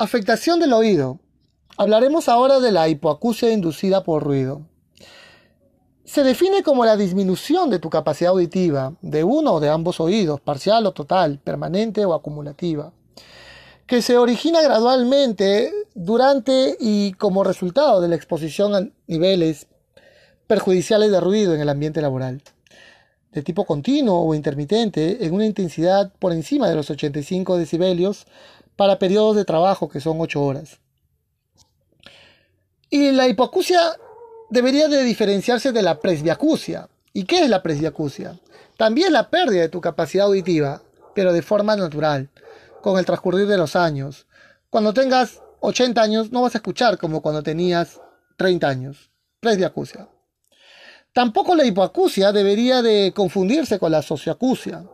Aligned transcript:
Afectación 0.00 0.60
del 0.60 0.74
oído. 0.74 1.18
Hablaremos 1.76 2.28
ahora 2.28 2.60
de 2.60 2.70
la 2.70 2.88
hipoacusia 2.88 3.50
inducida 3.50 4.04
por 4.04 4.22
ruido. 4.22 4.62
Se 6.04 6.22
define 6.22 6.62
como 6.62 6.84
la 6.84 6.96
disminución 6.96 7.68
de 7.68 7.80
tu 7.80 7.90
capacidad 7.90 8.30
auditiva 8.30 8.94
de 9.02 9.24
uno 9.24 9.54
o 9.54 9.60
de 9.60 9.70
ambos 9.70 9.98
oídos, 9.98 10.40
parcial 10.40 10.86
o 10.86 10.92
total, 10.92 11.40
permanente 11.40 12.04
o 12.04 12.14
acumulativa, 12.14 12.92
que 13.88 14.00
se 14.00 14.16
origina 14.16 14.62
gradualmente 14.62 15.72
durante 15.96 16.76
y 16.78 17.14
como 17.14 17.42
resultado 17.42 18.00
de 18.00 18.06
la 18.06 18.14
exposición 18.14 18.76
a 18.76 18.88
niveles 19.08 19.66
perjudiciales 20.46 21.10
de 21.10 21.18
ruido 21.18 21.56
en 21.56 21.60
el 21.60 21.68
ambiente 21.68 22.00
laboral, 22.00 22.40
de 23.32 23.42
tipo 23.42 23.66
continuo 23.66 24.20
o 24.20 24.32
intermitente 24.36 25.26
en 25.26 25.34
una 25.34 25.44
intensidad 25.44 26.12
por 26.20 26.32
encima 26.32 26.68
de 26.68 26.76
los 26.76 26.88
85 26.88 27.58
decibelios 27.58 28.26
para 28.78 29.00
periodos 29.00 29.34
de 29.34 29.44
trabajo 29.44 29.88
que 29.88 30.00
son 30.00 30.20
8 30.20 30.40
horas. 30.40 30.78
Y 32.88 33.10
la 33.10 33.26
hipoacusia 33.26 33.80
debería 34.50 34.86
de 34.86 35.02
diferenciarse 35.02 35.72
de 35.72 35.82
la 35.82 35.98
presbiacusia. 35.98 36.88
¿Y 37.12 37.24
qué 37.24 37.40
es 37.40 37.50
la 37.50 37.60
presbiacusia? 37.60 38.38
También 38.76 39.12
la 39.12 39.30
pérdida 39.30 39.62
de 39.62 39.68
tu 39.68 39.80
capacidad 39.80 40.26
auditiva, 40.26 40.80
pero 41.12 41.32
de 41.32 41.42
forma 41.42 41.74
natural, 41.74 42.28
con 42.80 43.00
el 43.00 43.04
transcurrir 43.04 43.48
de 43.48 43.58
los 43.58 43.74
años. 43.74 44.28
Cuando 44.70 44.94
tengas 44.94 45.42
80 45.58 46.00
años 46.00 46.30
no 46.30 46.42
vas 46.42 46.54
a 46.54 46.58
escuchar 46.58 46.98
como 46.98 47.20
cuando 47.20 47.42
tenías 47.42 48.00
30 48.36 48.68
años. 48.68 49.10
Presbiacusia. 49.40 50.08
Tampoco 51.12 51.56
la 51.56 51.64
hipoacusia 51.64 52.30
debería 52.30 52.80
de 52.80 53.12
confundirse 53.12 53.80
con 53.80 53.90
la 53.90 54.02
socioacusia, 54.02 54.84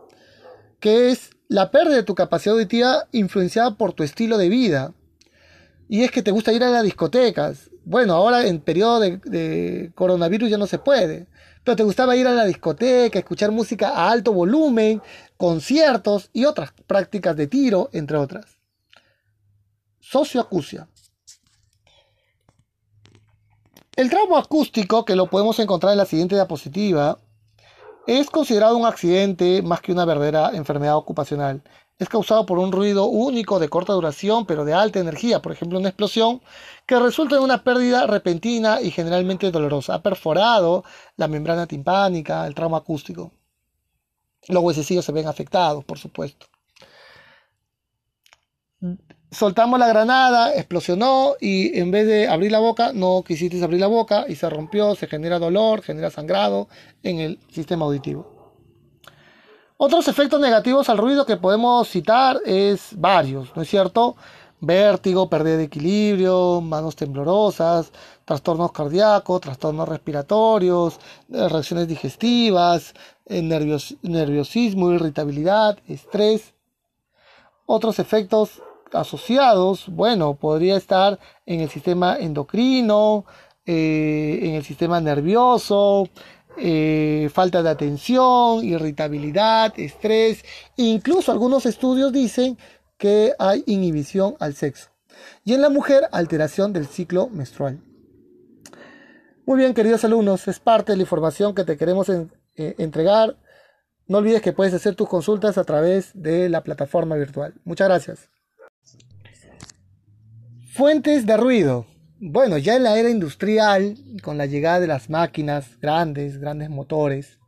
que 0.79 1.11
es 1.11 1.34
la 1.47 1.71
pérdida 1.71 1.95
de 1.95 2.03
tu 2.03 2.15
capacidad 2.15 2.55
auditiva 2.55 3.07
influenciada 3.11 3.77
por 3.77 3.93
tu 3.93 4.03
estilo 4.03 4.37
de 4.37 4.49
vida. 4.49 4.93
Y 5.87 6.03
es 6.03 6.11
que 6.11 6.23
te 6.23 6.31
gusta 6.31 6.51
ir 6.51 6.63
a 6.63 6.69
las 6.69 6.83
discotecas, 6.83 7.69
bueno, 7.85 8.13
ahora 8.13 8.47
en 8.47 8.59
periodo 8.59 8.99
de, 8.99 9.91
coronavirus 9.93 10.49
ya 10.49 10.57
no 10.57 10.65
se 10.65 10.79
puede. 10.79 11.27
Pero 11.63 11.75
te 11.75 11.83
gustaba 11.83 12.15
ir 12.15 12.27
a 12.27 12.33
la 12.33 12.45
discoteca, 12.45 13.19
escuchar 13.19 13.51
música 13.51 13.89
a 13.89 14.11
alto 14.11 14.33
volumen, 14.33 15.01
conciertos 15.37 16.29
y 16.33 16.45
otras 16.45 16.73
prácticas 16.87 17.35
de 17.35 17.47
tiro, 17.47 17.89
entre 17.93 18.17
otras. 18.17 18.57
Socioacusia. 19.99 20.87
El 23.95 24.09
trauma 24.09 24.39
acústico, 24.39 25.05
que 25.05 25.15
lo 25.15 25.29
podemos 25.29 25.57
encontrar 25.59 25.93
en 25.93 25.99
la 25.99 26.05
siguiente 26.05 26.35
diapositiva, 26.35 27.19
es 28.07 28.29
considerado 28.29 28.77
un 28.77 28.85
accidente 28.85 29.61
más 29.61 29.81
que 29.81 29.91
una 29.91 30.05
verdadera 30.05 30.51
enfermedad 30.53 30.97
ocupacional 30.97 31.61
es 31.97 32.09
causado 32.09 32.45
por 32.45 32.59
un 32.59 32.71
ruido 32.71 33.05
único 33.05 33.59
de 33.59 33.69
corta 33.69 33.93
duración 33.93 34.45
pero 34.45 34.65
de 34.65 34.73
alta 34.73 34.99
energía, 34.99 35.41
por 35.41 35.51
ejemplo 35.53 35.79
una 35.79 35.89
explosión, 35.89 36.41
que 36.85 36.99
resulta 36.99 37.37
en 37.37 37.43
una 37.43 37.63
pérdida 37.63 38.05
repentina 38.05 38.81
y 38.81 38.91
generalmente 38.91 39.51
dolorosa. 39.51 39.95
Ha 39.95 40.03
perforado 40.03 40.83
la 41.15 41.27
membrana 41.27 41.67
timpánica, 41.67 42.45
el 42.47 42.55
trauma 42.55 42.77
acústico. 42.79 43.31
Los 44.47 44.63
huesecillos 44.63 45.05
se 45.05 45.11
ven 45.11 45.27
afectados, 45.27 45.83
por 45.85 45.97
supuesto. 45.97 46.47
Soltamos 49.35 49.77
la 49.77 49.89
granada, 49.89 50.53
explosionó 50.53 51.33
y 51.41 51.77
en 51.77 51.91
vez 51.91 52.07
de 52.07 52.29
abrir 52.29 52.53
la 52.53 52.59
boca, 52.59 52.93
no 52.93 53.21
quisiste 53.21 53.61
abrir 53.61 53.81
la 53.81 53.87
boca 53.87 54.23
y 54.29 54.35
se 54.35 54.49
rompió, 54.49 54.95
se 54.95 55.07
genera 55.07 55.39
dolor, 55.39 55.81
genera 55.81 56.09
sangrado 56.09 56.69
en 57.03 57.19
el 57.19 57.39
sistema 57.51 57.83
auditivo. 57.83 58.31
Otros 59.75 60.07
efectos 60.07 60.39
negativos 60.39 60.87
al 60.87 60.97
ruido 60.97 61.25
que 61.25 61.35
podemos 61.35 61.89
citar 61.89 62.39
es 62.45 62.91
varios, 62.93 63.53
¿no 63.57 63.63
es 63.63 63.69
cierto? 63.69 64.15
Vértigo, 64.61 65.29
pérdida 65.29 65.57
de 65.57 65.65
equilibrio, 65.65 66.61
manos 66.61 66.95
temblorosas, 66.95 67.91
trastornos 68.23 68.71
cardíacos, 68.71 69.41
trastornos 69.41 69.89
respiratorios, 69.89 70.97
eh, 71.29 71.49
reacciones 71.49 71.89
digestivas, 71.89 72.93
eh, 73.25 73.41
nerviosismo, 73.41 74.93
irritabilidad, 74.93 75.77
estrés. 75.89 76.53
Otros 77.65 77.99
efectos 77.99 78.61
asociados, 78.95 79.87
bueno, 79.89 80.35
podría 80.35 80.77
estar 80.77 81.19
en 81.45 81.61
el 81.61 81.69
sistema 81.69 82.17
endocrino, 82.17 83.25
eh, 83.65 84.39
en 84.43 84.55
el 84.55 84.63
sistema 84.63 85.01
nervioso, 85.01 86.09
eh, 86.57 87.29
falta 87.33 87.61
de 87.61 87.69
atención, 87.69 88.63
irritabilidad, 88.63 89.73
estrés. 89.77 90.43
Incluso 90.77 91.31
algunos 91.31 91.65
estudios 91.65 92.11
dicen 92.11 92.57
que 92.97 93.33
hay 93.39 93.63
inhibición 93.67 94.35
al 94.39 94.55
sexo. 94.55 94.89
Y 95.43 95.53
en 95.53 95.61
la 95.61 95.69
mujer, 95.69 96.07
alteración 96.11 96.73
del 96.73 96.87
ciclo 96.87 97.27
menstrual. 97.29 97.81
Muy 99.45 99.57
bien, 99.57 99.73
queridos 99.73 100.03
alumnos, 100.03 100.47
es 100.47 100.59
parte 100.59 100.91
de 100.91 100.97
la 100.97 101.03
información 101.03 101.53
que 101.53 101.63
te 101.63 101.77
queremos 101.77 102.09
eh, 102.09 102.27
entregar. 102.55 103.37
No 104.07 104.19
olvides 104.19 104.41
que 104.41 104.53
puedes 104.53 104.73
hacer 104.73 104.95
tus 104.95 105.09
consultas 105.09 105.57
a 105.57 105.63
través 105.63 106.11
de 106.13 106.49
la 106.49 106.63
plataforma 106.63 107.15
virtual. 107.15 107.53
Muchas 107.63 107.87
gracias. 107.87 108.34
Fuentes 110.75 111.25
de 111.25 111.37
ruido. 111.37 111.85
Bueno, 112.19 112.57
ya 112.57 112.75
en 112.75 112.83
la 112.83 112.99
era 112.99 113.09
industrial, 113.09 113.95
con 114.21 114.37
la 114.37 114.45
llegada 114.45 114.81
de 114.81 114.87
las 114.87 115.09
máquinas 115.09 115.79
grandes, 115.79 116.37
grandes 116.37 116.69
motores, 116.69 117.39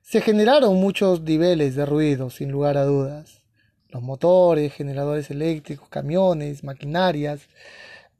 se 0.00 0.20
generaron 0.20 0.76
muchos 0.76 1.22
niveles 1.22 1.74
de 1.74 1.84
ruido, 1.84 2.30
sin 2.30 2.52
lugar 2.52 2.76
a 2.76 2.84
dudas. 2.84 3.42
Los 3.88 4.00
motores, 4.04 4.72
generadores 4.72 5.28
eléctricos, 5.32 5.88
camiones, 5.88 6.62
maquinarias, 6.62 7.48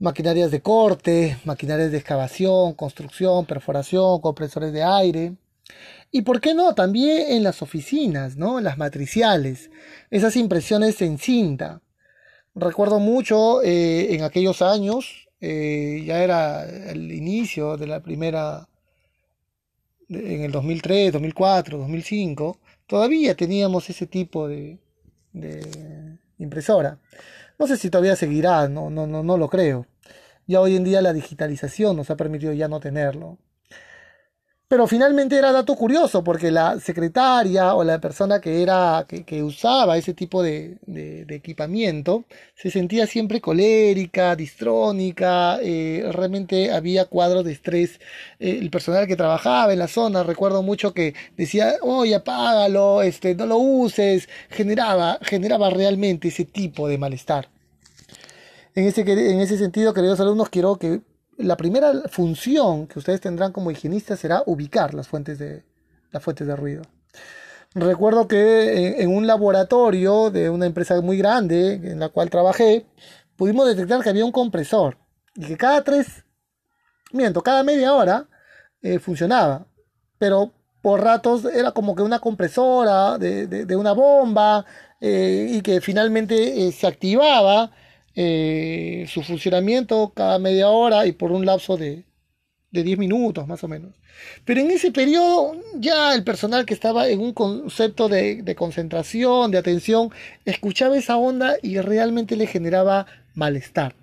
maquinarias 0.01 0.51
de 0.51 0.61
corte, 0.61 1.39
maquinarias 1.45 1.93
de 1.93 1.99
excavación, 1.99 2.75
construcción, 2.75 3.47
perforación, 3.47 4.21
compresores 4.21 4.73
de 4.73 4.83
aire. 4.83 5.37
Y 6.11 6.23
por 6.23 6.41
qué 6.41 6.53
no, 6.53 6.75
también 6.75 7.31
en 7.31 7.45
las 7.45 7.63
oficinas, 7.63 8.37
¿no? 8.37 8.61
Las 8.61 8.77
matriciales, 8.77 9.71
esas 10.11 10.35
impresiones 10.35 11.01
en 11.01 11.17
cinta. 11.19 11.81
Recuerdo 12.59 13.01
mucho 13.01 13.63
eh, 13.63 14.15
en 14.15 14.23
aquellos 14.23 14.63
años, 14.63 15.29
eh, 15.43 16.03
ya 16.07 16.25
era 16.25 16.65
el 16.65 17.13
inicio 17.13 17.77
de 17.77 17.87
la 17.87 18.01
primera, 18.03 18.67
en 20.09 20.41
el 20.41 20.53
2003, 20.53 21.13
2004, 21.13 21.77
2005, 21.77 22.59
todavía 22.87 23.35
teníamos 23.35 23.91
ese 23.91 24.07
tipo 24.07 24.49
de, 24.49 24.79
de 25.35 26.19
impresora. 26.39 26.99
No 27.59 27.67
sé 27.67 27.77
si 27.77 27.91
todavía 27.91 28.17
seguirá, 28.17 28.69
no, 28.69 28.89
no, 28.89 29.07
no, 29.07 29.23
no 29.23 29.37
lo 29.37 29.51
creo. 29.51 29.87
Ya 30.47 30.63
hoy 30.63 30.77
en 30.77 30.85
día 30.85 31.03
la 31.03 31.13
digitalización 31.13 31.95
nos 31.95 32.09
ha 32.09 32.17
permitido 32.17 32.55
ya 32.55 32.69
no 32.69 32.81
tenerlo. 32.81 33.37
Pero 34.69 34.89
finalmente 34.89 35.37
era 35.39 35.53
dato 35.53 35.77
curioso 35.77 36.25
porque 36.25 36.51
la 36.51 36.81
secretaria 36.81 37.75
o 37.77 37.85
la 37.85 38.01
persona 38.01 38.41
que 38.41 38.63
era 38.63 39.07
que, 39.09 39.43
usaba 39.45 39.97
ese 39.97 40.13
tipo 40.13 40.43
de, 40.43 40.79
equipamiento 41.29 42.25
se 42.57 42.71
sentía 42.71 43.07
siempre 43.07 43.41
colérica, 43.41 44.35
distrónica, 44.35 45.61
eh, 45.63 46.05
realmente 46.13 46.73
había 46.73 47.05
cuadros 47.05 47.45
de 47.45 47.53
estrés. 47.53 48.01
Eh, 48.41 48.59
el 48.61 48.71
personal 48.71 49.07
que 49.07 49.15
trabajaba 49.15 49.73
en 49.73 49.79
la 49.79 49.87
zona, 49.87 50.25
recuerdo 50.25 50.65
mucho 50.65 50.93
que 50.93 51.15
decía, 51.37 51.75
oye, 51.83 52.17
apágalo, 52.17 53.03
este, 53.03 53.37
no 53.37 53.47
lo 53.47 53.59
uses, 53.59 54.29
generaba, 54.51 55.21
generaba 55.23 55.71
realmente 55.71 56.29
ese 56.29 56.45
tipo 56.45 56.89
de 56.89 56.99
malestar. 56.99 57.51
En 58.75 58.85
ese, 58.85 59.03
en 59.03 59.41
ese 59.41 59.59
sentido, 59.59 59.95
queridos 59.95 60.19
alumnos, 60.21 60.49
quiero 60.51 60.77
que 60.77 61.03
la 61.39 61.57
primera 61.57 61.93
función 62.09 62.87
que 62.87 62.99
ustedes 62.99 63.21
tendrán 63.21 63.53
como 63.53 63.71
higienistas 63.71 64.21
será 64.21 64.43
ubicar 64.47 64.95
las 64.95 65.09
fuentes 65.09 65.39
de, 65.39 65.65
las 66.11 66.23
fuentes 66.23 66.47
de 66.47 66.57
ruido. 66.57 66.83
Recuerdo 67.75 68.27
que 68.27 69.03
en, 69.03 69.15
un 69.15 69.27
laboratorio 69.27 70.31
de 70.31 70.49
una 70.49 70.67
empresa 70.67 71.01
muy 71.03 71.19
grande 71.19 71.75
en 71.75 72.01
la 72.01 72.09
cual 72.09 72.31
trabajé, 72.31 72.87
pudimos 73.37 73.67
detectar 73.67 74.03
que 74.03 74.09
había 74.09 74.25
un 74.25 74.33
compresor 74.33 74.97
y 75.35 75.45
que 75.45 75.57
cada 75.59 75.85
tres, 75.85 76.25
miento, 77.13 77.43
cada 77.43 77.63
media 77.63 77.93
hora 77.93 78.29
eh, 78.81 78.99
funcionaba, 78.99 79.67
pero 80.17 80.53
por 80.81 81.03
ratos 81.03 81.45
era 81.45 81.73
como 81.73 81.95
que 81.95 82.03
una 82.03 82.19
compresora 82.19 83.19
de, 83.19 83.77
una 83.77 83.93
bomba 83.93 84.65
eh, 85.01 85.49
y 85.51 85.61
que 85.61 85.81
finalmente 85.81 86.67
eh, 86.67 86.73
se 86.73 86.87
activaba 86.87 87.73
eh, 88.19 89.05
su 89.09 89.23
funcionamiento 89.23 90.11
cada 90.17 90.39
media 90.39 90.71
hora 90.71 91.07
y 91.07 91.13
por 91.13 91.33
un 91.33 91.45
lapso 91.45 91.77
de, 91.77 92.05
de 92.71 92.83
10 92.83 92.99
minutos 92.99 93.47
más 93.47 93.63
o 93.63 93.69
menos. 93.69 93.93
Pero 94.47 94.63
en 94.63 94.71
ese 94.71 94.91
periodo 94.91 95.55
ya 95.75 96.15
el 96.15 96.25
personal 96.25 96.65
que 96.65 96.73
estaba 96.73 97.09
en 97.09 97.21
un 97.21 97.35
concepto 97.35 98.09
de, 98.09 98.43
de, 98.43 98.55
concentración, 98.55 99.51
de 99.51 99.59
atención, 99.59 100.11
escuchaba 100.47 100.97
esa 100.97 101.19
onda 101.19 101.57
y 101.63 101.79
realmente 101.79 102.37
le 102.37 102.47
generaba 102.47 103.07
malestar. 103.35 103.95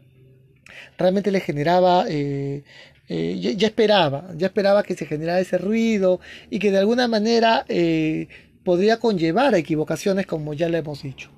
Realmente 0.95 1.31
le 1.31 1.39
generaba, 1.39 2.05
eh, 2.07 2.63
eh, 3.09 3.55
ya, 3.57 3.67
esperaba, 3.67 4.29
ya 4.37 4.45
esperaba 4.45 4.83
que 4.83 4.95
se 4.95 5.07
generara 5.07 5.39
ese 5.39 5.57
ruido 5.57 6.19
y 6.51 6.59
que 6.59 6.69
de 6.69 6.77
alguna 6.77 7.07
manera 7.07 7.65
podría 8.63 8.99
conllevar 8.99 9.55
a 9.55 9.57
equivocaciones 9.57 10.27
como 10.27 10.53
ya 10.53 10.69
le 10.69 10.77
hemos 10.77 11.01
dicho. 11.01 11.31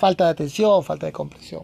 Falta 0.00 0.24
de 0.24 0.30
atención, 0.30 0.82
falta 0.82 1.06
de 1.06 1.12
comprensión. 1.12 1.62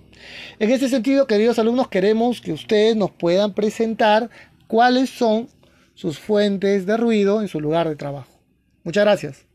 En 0.61 0.71
este 0.71 0.89
sentido, 0.89 1.27
queridos 1.27 1.59
alumnos, 1.59 1.89
queremos 1.89 2.41
que 2.41 2.53
ustedes 2.53 2.95
nos 2.95 3.11
puedan 3.11 3.55
presentar 3.55 4.31
cuáles 4.69 5.11
son 5.11 5.49
sus 5.95 6.19
fuentes 6.19 6.87
de 6.87 6.97
ruido 6.97 7.41
en 7.41 7.49
su 7.49 7.61
lugar 7.61 7.89
de 7.89 7.97
trabajo. 7.97 8.31
Muchas 8.85 9.05
gracias. 9.05 9.47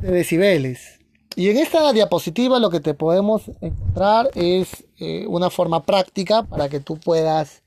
De 0.00 0.10
decibeles. 0.10 0.98
Y 1.36 1.50
en 1.50 1.58
esta 1.58 1.92
diapositiva 1.92 2.58
lo 2.58 2.70
que 2.70 2.80
te 2.80 2.94
podemos 2.94 3.42
encontrar 3.60 4.30
es 4.34 4.84
eh, 4.98 5.26
una 5.28 5.50
forma 5.50 5.84
práctica 5.84 6.42
para 6.42 6.68
que 6.68 6.80
tú 6.80 6.98
puedas 6.98 7.62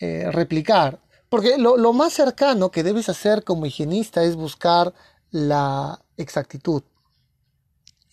eh, 0.00 0.30
replicar. 0.30 1.00
Porque 1.28 1.56
lo, 1.56 1.76
lo 1.76 1.92
más 1.92 2.12
cercano 2.12 2.70
que 2.70 2.82
debes 2.82 3.08
hacer 3.08 3.42
como 3.42 3.66
higienista 3.66 4.22
es 4.22 4.36
buscar 4.36 4.92
la 5.30 6.00
exactitud. 6.16 6.82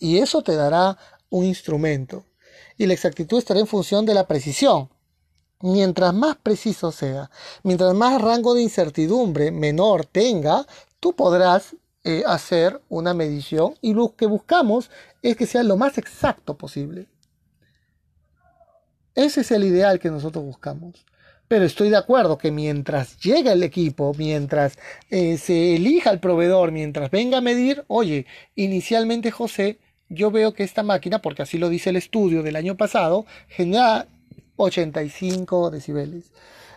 Y 0.00 0.18
eso 0.18 0.42
te 0.42 0.56
dará 0.56 0.98
un 1.28 1.44
instrumento. 1.44 2.24
Y 2.76 2.86
la 2.86 2.94
exactitud 2.94 3.38
estará 3.38 3.60
en 3.60 3.68
función 3.68 4.04
de 4.04 4.14
la 4.14 4.26
precisión. 4.26 4.88
Mientras 5.60 6.14
más 6.14 6.36
preciso 6.36 6.90
sea, 6.90 7.30
mientras 7.62 7.94
más 7.94 8.20
rango 8.20 8.54
de 8.54 8.62
incertidumbre 8.62 9.52
menor 9.52 10.06
tenga, 10.06 10.66
tú 10.98 11.14
podrás 11.14 11.76
eh, 12.02 12.22
hacer 12.26 12.80
una 12.88 13.12
medición 13.12 13.74
y 13.82 13.92
lo 13.92 14.16
que 14.16 14.24
buscamos 14.24 14.90
es 15.20 15.36
que 15.36 15.44
sea 15.44 15.62
lo 15.62 15.76
más 15.76 15.98
exacto 15.98 16.56
posible. 16.56 17.08
Ese 19.14 19.42
es 19.42 19.50
el 19.50 19.64
ideal 19.64 19.98
que 19.98 20.10
nosotros 20.10 20.42
buscamos. 20.42 21.04
Pero 21.46 21.64
estoy 21.64 21.90
de 21.90 21.96
acuerdo 21.96 22.38
que 22.38 22.52
mientras 22.52 23.18
llega 23.18 23.52
el 23.52 23.64
equipo, 23.64 24.14
mientras 24.16 24.78
eh, 25.10 25.36
se 25.36 25.74
elija 25.74 26.10
el 26.10 26.20
proveedor, 26.20 26.70
mientras 26.70 27.10
venga 27.10 27.38
a 27.38 27.40
medir, 27.40 27.84
oye, 27.88 28.24
inicialmente 28.54 29.30
José, 29.32 29.80
yo 30.10 30.30
veo 30.30 30.52
que 30.52 30.64
esta 30.64 30.82
máquina, 30.82 31.22
porque 31.22 31.42
así 31.42 31.56
lo 31.56 31.68
dice 31.68 31.90
el 31.90 31.96
estudio 31.96 32.42
del 32.42 32.56
año 32.56 32.76
pasado, 32.76 33.24
genera 33.48 34.06
85 34.56 35.70
decibeles. 35.70 36.32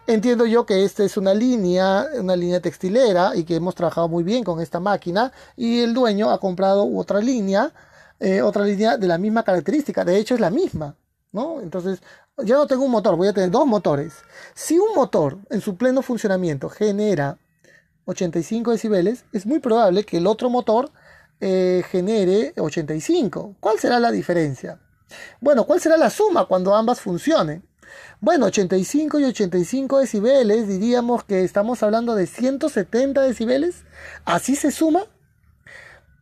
Entiendo 0.05 0.45
yo 0.45 0.65
que 0.65 0.83
esta 0.83 1.03
es 1.03 1.17
una 1.17 1.33
línea, 1.33 2.05
una 2.19 2.35
línea 2.35 2.59
textilera 2.59 3.35
y 3.35 3.43
que 3.43 3.55
hemos 3.55 3.73
trabajado 3.73 4.07
muy 4.07 4.23
bien 4.23 4.43
con 4.43 4.61
esta 4.61 4.79
máquina 4.79 5.31
y 5.55 5.79
el 5.79 5.93
dueño 5.93 6.29
ha 6.29 6.39
comprado 6.39 6.85
otra 6.95 7.19
línea, 7.19 7.73
eh, 8.19 8.41
otra 8.41 8.65
línea 8.65 8.97
de 8.97 9.07
la 9.07 9.17
misma 9.17 9.43
característica, 9.43 10.05
de 10.05 10.17
hecho 10.17 10.35
es 10.35 10.41
la 10.41 10.49
misma, 10.49 10.95
¿no? 11.31 11.61
Entonces, 11.61 12.01
yo 12.43 12.57
no 12.57 12.67
tengo 12.67 12.83
un 12.83 12.91
motor, 12.91 13.15
voy 13.15 13.29
a 13.29 13.33
tener 13.33 13.49
dos 13.49 13.65
motores. 13.65 14.13
Si 14.53 14.77
un 14.77 14.93
motor 14.93 15.39
en 15.49 15.61
su 15.61 15.77
pleno 15.77 16.01
funcionamiento 16.01 16.69
genera 16.69 17.37
85 18.05 18.71
decibeles, 18.71 19.25
es 19.31 19.45
muy 19.45 19.59
probable 19.59 20.03
que 20.03 20.17
el 20.17 20.27
otro 20.27 20.49
motor 20.49 20.91
eh, 21.45 21.83
genere 21.91 22.53
85. 22.57 23.57
¿Cuál 23.59 23.77
será 23.77 23.99
la 23.99 24.11
diferencia? 24.11 24.79
Bueno, 25.41 25.65
¿cuál 25.65 25.81
será 25.81 25.97
la 25.97 26.09
suma 26.09 26.45
cuando 26.45 26.73
ambas 26.73 27.01
funcionen? 27.01 27.67
Bueno, 28.21 28.45
85 28.45 29.19
y 29.19 29.25
85 29.25 29.99
decibeles, 29.99 30.69
diríamos 30.69 31.25
que 31.25 31.43
estamos 31.43 31.83
hablando 31.83 32.15
de 32.15 32.27
170 32.27 33.21
decibeles. 33.23 33.83
¿Así 34.23 34.55
se 34.55 34.71
suma? 34.71 35.03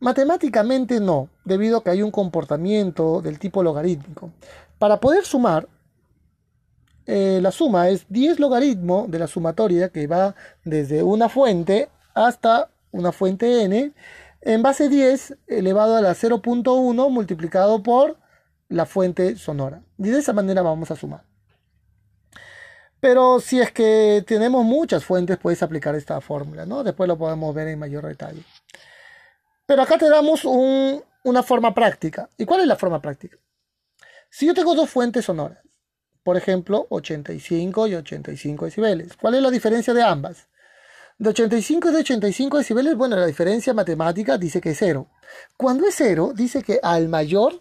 Matemáticamente 0.00 0.98
no, 0.98 1.28
debido 1.44 1.78
a 1.78 1.84
que 1.84 1.90
hay 1.90 2.02
un 2.02 2.10
comportamiento 2.10 3.22
del 3.22 3.38
tipo 3.38 3.62
logarítmico. 3.62 4.32
Para 4.80 4.98
poder 4.98 5.24
sumar, 5.24 5.68
eh, 7.06 7.38
la 7.40 7.52
suma 7.52 7.90
es 7.90 8.06
10 8.08 8.40
logaritmo 8.40 9.06
de 9.08 9.20
la 9.20 9.28
sumatoria 9.28 9.90
que 9.90 10.08
va 10.08 10.34
desde 10.64 11.04
una 11.04 11.28
fuente 11.28 11.90
hasta 12.12 12.70
una 12.90 13.12
fuente 13.12 13.62
n 13.62 13.92
en 14.42 14.62
base 14.62 14.88
10 14.88 15.38
elevado 15.46 15.96
a 15.96 16.00
la 16.00 16.12
0.1 16.12 17.10
multiplicado 17.10 17.82
por 17.82 18.18
la 18.68 18.86
fuente 18.86 19.36
sonora. 19.36 19.82
Y 19.98 20.10
de 20.10 20.18
esa 20.18 20.32
manera 20.32 20.62
vamos 20.62 20.90
a 20.90 20.96
sumar. 20.96 21.24
Pero 23.00 23.40
si 23.40 23.60
es 23.60 23.72
que 23.72 24.22
tenemos 24.26 24.64
muchas 24.64 25.04
fuentes, 25.04 25.38
puedes 25.38 25.62
aplicar 25.62 25.94
esta 25.94 26.20
fórmula, 26.20 26.66
¿no? 26.66 26.84
Después 26.84 27.08
lo 27.08 27.18
podemos 27.18 27.54
ver 27.54 27.68
en 27.68 27.78
mayor 27.78 28.06
detalle. 28.06 28.42
Pero 29.66 29.82
acá 29.82 29.98
te 29.98 30.08
damos 30.08 30.44
una 30.44 31.42
forma 31.42 31.74
práctica. 31.74 32.28
¿Y 32.38 32.44
cuál 32.44 32.60
es 32.60 32.66
la 32.66 32.76
forma 32.76 33.00
práctica? 33.00 33.36
Si 34.30 34.46
yo 34.46 34.54
tengo 34.54 34.74
dos 34.74 34.88
fuentes 34.88 35.24
sonoras, 35.24 35.58
por 36.22 36.36
ejemplo, 36.36 36.86
85 36.90 37.88
y 37.88 37.94
85 37.96 38.64
decibeles, 38.66 39.16
¿cuál 39.16 39.34
es 39.34 39.42
la 39.42 39.50
diferencia 39.50 39.92
de 39.92 40.02
ambas? 40.02 40.48
De 41.22 41.30
85 41.30 41.88
y 41.88 41.92
de 41.92 41.98
85 41.98 42.58
decibeles, 42.58 42.96
bueno, 42.96 43.14
la 43.14 43.26
diferencia 43.26 43.72
matemática 43.72 44.38
dice 44.38 44.60
que 44.60 44.70
es 44.70 44.78
cero. 44.80 45.06
Cuando 45.56 45.86
es 45.86 45.94
cero, 45.96 46.32
dice 46.34 46.64
que 46.64 46.80
al 46.82 47.08
mayor 47.08 47.56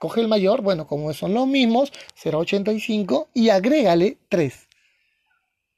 coge 0.00 0.20
el 0.20 0.26
mayor, 0.26 0.62
bueno, 0.62 0.88
como 0.88 1.14
son 1.14 1.32
los 1.32 1.46
mismos, 1.46 1.92
será 2.16 2.38
85 2.38 3.28
y 3.34 3.50
agrégale 3.50 4.18
3. 4.28 4.66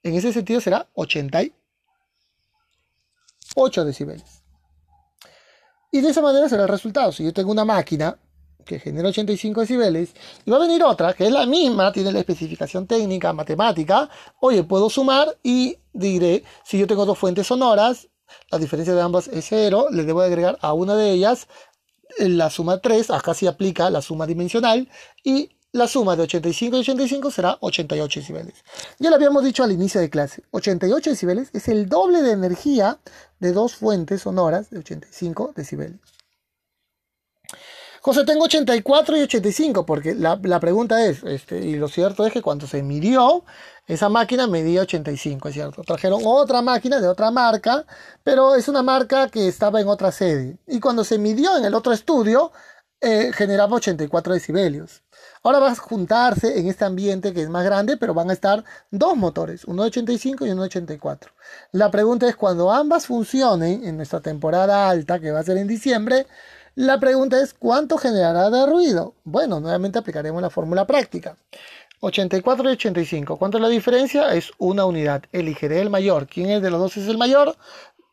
En 0.04 0.14
ese 0.14 0.32
sentido 0.32 0.62
será 0.62 0.88
88 0.94 3.84
decibeles. 3.84 4.42
Y 5.92 6.00
de 6.00 6.08
esa 6.08 6.22
manera 6.22 6.48
será 6.48 6.62
el 6.62 6.70
resultado. 6.70 7.12
Si 7.12 7.22
yo 7.22 7.34
tengo 7.34 7.52
una 7.52 7.66
máquina 7.66 8.18
que 8.64 8.78
genera 8.78 9.08
85 9.08 9.62
decibeles 9.62 10.10
y 10.44 10.50
va 10.50 10.56
a 10.56 10.60
venir 10.60 10.82
otra 10.84 11.14
que 11.14 11.26
es 11.26 11.32
la 11.32 11.46
misma, 11.46 11.92
tiene 11.92 12.12
la 12.12 12.20
especificación 12.20 12.86
técnica, 12.86 13.32
matemática, 13.32 14.10
oye, 14.40 14.62
puedo 14.64 14.90
sumar 14.90 15.36
y 15.42 15.76
diré, 15.92 16.44
si 16.64 16.78
yo 16.78 16.86
tengo 16.86 17.06
dos 17.06 17.18
fuentes 17.18 17.46
sonoras, 17.46 18.08
la 18.50 18.58
diferencia 18.58 18.94
de 18.94 19.00
ambas 19.00 19.28
es 19.28 19.46
cero, 19.48 19.86
le 19.90 20.04
debo 20.04 20.20
agregar 20.20 20.58
a 20.60 20.72
una 20.72 20.94
de 20.94 21.10
ellas 21.12 21.48
la 22.18 22.50
suma 22.50 22.78
3, 22.78 23.10
acá 23.10 23.34
sí 23.34 23.46
aplica 23.46 23.90
la 23.90 24.02
suma 24.02 24.26
dimensional, 24.26 24.88
y 25.22 25.50
la 25.72 25.86
suma 25.86 26.16
de 26.16 26.22
85 26.22 26.76
y 26.76 26.80
85 26.80 27.30
será 27.30 27.58
88 27.60 28.20
decibeles. 28.20 28.54
Ya 28.98 29.10
lo 29.10 29.16
habíamos 29.16 29.44
dicho 29.44 29.62
al 29.62 29.72
inicio 29.72 30.00
de 30.00 30.10
clase, 30.10 30.42
88 30.50 31.10
decibeles 31.10 31.50
es 31.52 31.68
el 31.68 31.88
doble 31.88 32.22
de 32.22 32.32
energía 32.32 32.98
de 33.38 33.52
dos 33.52 33.74
fuentes 33.74 34.22
sonoras 34.22 34.70
de 34.70 34.78
85 34.78 35.52
decibeles. 35.54 36.00
José, 38.08 38.24
tengo 38.24 38.44
84 38.44 39.18
y 39.18 39.20
85, 39.20 39.84
porque 39.84 40.14
la, 40.14 40.38
pregunta 40.60 41.04
es, 41.04 41.22
este, 41.24 41.58
y 41.58 41.76
lo 41.76 41.88
cierto 41.88 42.24
es 42.24 42.32
que 42.32 42.40
cuando 42.40 42.66
se 42.66 42.82
midió, 42.82 43.44
esa 43.86 44.08
máquina 44.08 44.46
medía 44.46 44.80
85, 44.80 45.48
es 45.48 45.54
cierto. 45.54 45.82
Trajeron 45.82 46.22
otra 46.24 46.62
máquina 46.62 47.02
de 47.02 47.06
otra 47.06 47.30
marca, 47.30 47.84
pero 48.24 48.54
es 48.54 48.66
una 48.66 48.82
marca 48.82 49.28
que 49.28 49.46
estaba 49.46 49.82
en 49.82 49.88
otra 49.88 50.10
sede. 50.10 50.56
Y 50.66 50.80
cuando 50.80 51.04
se 51.04 51.18
midió 51.18 51.54
en 51.58 51.66
el 51.66 51.74
otro 51.74 51.92
estudio, 51.92 52.50
eh, 53.02 53.30
generaba 53.34 53.76
84 53.76 54.32
decibelios. 54.32 55.02
Ahora 55.42 55.58
va 55.58 55.72
a 55.72 55.76
juntarse 55.76 56.58
en 56.58 56.66
este 56.66 56.86
ambiente 56.86 57.34
que 57.34 57.42
es 57.42 57.50
más 57.50 57.64
grande, 57.64 57.98
pero 57.98 58.14
van 58.14 58.30
a 58.30 58.32
estar 58.32 58.64
dos 58.90 59.18
motores, 59.18 59.66
uno 59.66 59.82
de 59.82 59.88
85 59.88 60.46
y 60.46 60.50
uno 60.50 60.62
de 60.62 60.68
84. 60.68 61.30
La 61.72 61.90
pregunta 61.90 62.26
es, 62.26 62.36
cuando 62.36 62.72
ambas 62.72 63.06
funcionen 63.06 63.84
en 63.84 63.98
nuestra 63.98 64.20
temporada 64.20 64.88
alta, 64.88 65.20
que 65.20 65.30
va 65.30 65.40
a 65.40 65.44
ser 65.44 65.58
en 65.58 65.68
diciembre, 65.68 66.26
la 66.78 67.00
pregunta 67.00 67.42
es, 67.42 67.54
¿cuánto 67.54 67.98
generará 67.98 68.50
de 68.50 68.64
ruido? 68.64 69.16
Bueno, 69.24 69.58
nuevamente 69.58 69.98
aplicaremos 69.98 70.40
la 70.40 70.48
fórmula 70.48 70.86
práctica. 70.86 71.36
84 71.98 72.70
y 72.70 72.72
85. 72.74 73.36
¿Cuánto 73.36 73.58
es 73.58 73.62
la 73.62 73.68
diferencia? 73.68 74.32
Es 74.32 74.52
una 74.58 74.84
unidad. 74.84 75.24
Elegiré 75.32 75.80
el 75.80 75.90
mayor. 75.90 76.28
¿Quién 76.28 76.50
es 76.50 76.62
de 76.62 76.70
los 76.70 76.78
dos 76.78 76.96
es 76.96 77.08
el 77.08 77.18
mayor? 77.18 77.56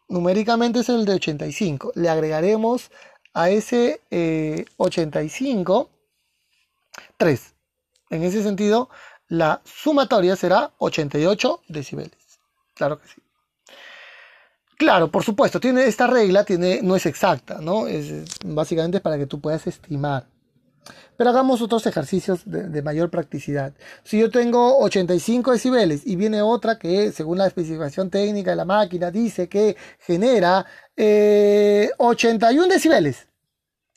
Numéricamente 0.10 0.79
es 0.79 0.89
el 0.89 1.05
de 1.05 1.13
85. 1.13 1.91
Le 1.93 2.10
agregaremos 2.10 2.89
a 3.36 3.51
ese 3.51 4.01
85 4.77 5.91
3. 7.17 7.53
En 8.10 8.24
ese 8.24 8.41
sentido, 8.41 8.89
la 9.27 9.62
sumatoria 9.63 10.36
será 10.36 10.72
88 10.79 11.62
decibeles. 11.67 12.39
Claro 12.74 13.00
que 13.00 13.07
sí. 13.10 13.22
Claro, 14.77 15.10
por 15.10 15.24
supuesto, 15.24 15.60
tiene 15.60 15.86
esta 15.86 16.05
regla, 16.08 16.44
tiene, 16.44 16.82
no 16.84 16.96
es 16.96 17.05
exacta, 17.05 17.60
¿no? 17.62 17.88
Es 17.88 18.12
básicamente 18.46 19.00
para 19.00 19.17
que 19.17 19.25
tú 19.25 19.39
puedas 19.39 19.65
estimar. 19.67 20.27
Pero 21.17 21.29
hagamos 21.29 21.62
otros 21.62 21.86
ejercicios 21.88 22.41
de, 22.46 22.82
mayor 22.82 23.10
practicidad. 23.10 23.74
Si 24.03 24.20
yo 24.20 24.29
tengo 24.29 24.77
85 24.79 25.53
decibeles 25.53 26.05
y 26.05 26.17
viene 26.17 26.41
otra 26.41 26.77
que, 26.77 27.12
según 27.13 27.38
la 27.38 27.48
especificación 27.48 28.10
técnica 28.10 28.51
de 28.51 28.58
la 28.58 28.65
máquina, 28.65 29.12
dice 29.12 29.48
que 29.48 29.77
genera 30.00 30.65
81 30.98 32.65
eh, 32.65 32.70
decibeles. 32.70 33.27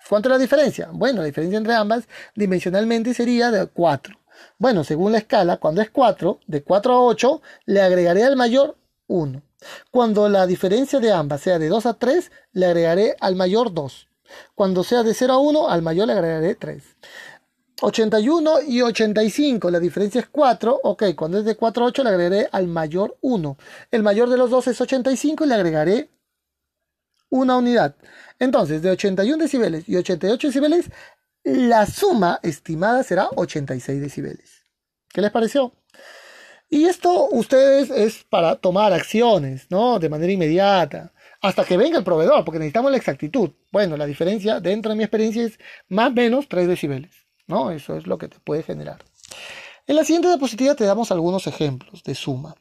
¿Cuánto 0.09 0.29
es 0.29 0.33
la 0.33 0.39
diferencia? 0.39 0.89
Bueno, 0.93 1.21
la 1.21 1.27
diferencia 1.27 1.59
entre 1.59 1.75
ambas 1.75 2.09
dimensionalmente 2.35 3.13
sería 3.13 3.51
de 3.51 3.67
4. 3.67 4.17
Bueno, 4.59 4.85
según 4.85 5.13
la 5.13 5.19
escala, 5.19 5.57
cuando 5.59 5.83
es 5.83 5.91
4, 5.91 6.41
de 6.47 6.63
4 6.63 6.93
a 6.93 7.03
8, 7.03 7.43
le 7.67 7.83
agregaré 7.83 8.25
al 8.25 8.37
mayor 8.37 8.79
1. 9.09 9.43
Cuando 9.91 10.29
la 10.29 10.47
diferencia 10.47 11.01
de 11.01 11.13
ambas 11.13 11.41
sea 11.41 11.59
de 11.59 11.69
2 11.69 11.87
a 11.87 11.95
3, 11.95 12.31
le 12.53 12.67
agregaré 12.67 13.17
al 13.21 13.37
mayor 13.37 13.73
2. 13.73 14.09
Cuando 14.55 14.85
sea 14.85 15.03
de 15.03 15.15
0 15.15 15.33
a 15.33 15.39
1, 15.39 15.69
al 15.69 15.83
mayor 15.83 16.07
le 16.07 16.13
agregaré 16.13 16.55
3. 16.55 16.83
81 17.81 18.63
y 18.67 18.83
85, 18.83 19.71
la 19.71 19.81
diferencia 19.81 20.21
es 20.21 20.29
4. 20.29 20.81
Ok, 20.83 21.05
cuando 21.17 21.39
es 21.39 21.45
de 21.45 21.57
4 21.57 21.85
a 21.85 21.89
8 21.89 22.03
le 22.03 22.11
agregaré 22.11 22.49
al 22.51 22.67
mayor 22.67 23.17
1. 23.21 23.57
El 23.91 24.03
mayor 24.03 24.29
de 24.29 24.37
los 24.37 24.51
dos 24.51 24.67
es 24.67 24.81
85 24.81 25.45
y 25.45 25.49
le 25.49 25.55
agregaré 25.55 26.11
una 27.31 27.57
unidad. 27.57 27.97
Entonces, 28.39 28.83
de 28.83 28.91
81 28.91 29.43
decibeles 29.43 29.89
y 29.89 29.97
88 29.97 30.49
decibeles, 30.49 30.91
la 31.45 31.87
suma 31.87 32.41
estimada 32.43 33.03
será 33.03 33.29
86 33.35 34.01
decibeles. 34.01 34.65
¿Qué 35.09 35.21
les 35.21 35.31
pareció? 35.31 35.73
Y 36.71 36.85
esto 36.85 37.29
ustedes 37.31 37.91
es 37.91 38.25
para 38.25 38.57
tomar 38.57 38.93
acciones, 38.93 39.67
¿no? 39.71 39.99
De 39.99 40.09
manera 40.09 40.33
inmediata, 40.33 41.13
hasta 41.41 41.65
que 41.65 41.77
venga 41.77 41.99
el 41.99 42.05
proveedor, 42.05 42.45
porque 42.45 42.59
necesitamos 42.59 42.91
la 42.91 42.99
exactitud. 42.99 43.51
Bueno, 43.73 43.97
la 43.97 44.07
diferencia 44.07 44.61
dentro 44.61 44.91
de 44.91 44.97
mi 44.97 45.05
experiencia 45.05 45.45
es 45.45 45.59
más 45.89 46.11
o 46.11 46.15
menos 46.15 46.49
3 46.49 46.69
decibeles, 46.69 47.13
¿no? 47.47 47.71
Eso 47.71 47.97
es 47.97 48.07
lo 48.07 48.19
que 48.19 48.29
te 48.29 48.39
puede 48.41 48.63
generar. 48.63 48.99
En 49.87 49.97
la 49.97 50.05
siguiente 50.05 50.29
diapositiva 50.29 50.75
te 50.75 50.85
damos 50.85 51.11
algunos 51.11 51.47
ejemplos 51.47 52.03
de 52.03 52.15
suma. 52.15 52.55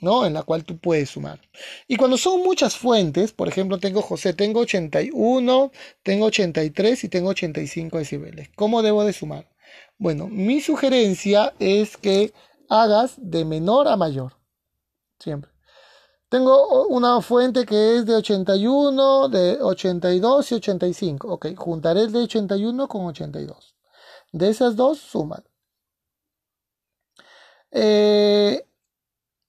¿no? 0.00 0.26
En 0.26 0.34
la 0.34 0.42
cual 0.42 0.64
tú 0.64 0.78
puedes 0.78 1.10
sumar. 1.10 1.40
Y 1.86 1.96
cuando 1.96 2.16
son 2.16 2.42
muchas 2.42 2.76
fuentes, 2.76 3.32
por 3.32 3.48
ejemplo, 3.48 3.78
tengo 3.78 4.02
José, 4.02 4.32
tengo 4.32 4.60
81, 4.60 5.72
tengo 6.02 6.26
83 6.26 7.04
y 7.04 7.08
tengo 7.08 7.30
85 7.30 7.98
decibeles. 7.98 8.48
¿Cómo 8.54 8.82
debo 8.82 9.04
de 9.04 9.12
sumar? 9.12 9.48
Bueno, 9.98 10.28
mi 10.28 10.60
sugerencia 10.60 11.52
es 11.58 11.96
que 11.96 12.32
hagas 12.68 13.14
de 13.16 13.44
menor 13.44 13.88
a 13.88 13.96
mayor. 13.96 14.34
Siempre. 15.18 15.50
Tengo 16.28 16.86
una 16.88 17.20
fuente 17.22 17.64
que 17.64 17.96
es 17.96 18.06
de 18.06 18.16
81, 18.16 19.28
de 19.30 19.62
82 19.62 20.52
y 20.52 20.54
85. 20.56 21.28
Ok, 21.28 21.46
juntaré 21.56 22.02
el 22.02 22.12
de 22.12 22.24
81 22.24 22.86
con 22.86 23.06
82. 23.06 23.76
De 24.32 24.50
esas 24.50 24.76
dos, 24.76 24.98
suman. 24.98 25.42
Eh, 27.70 28.66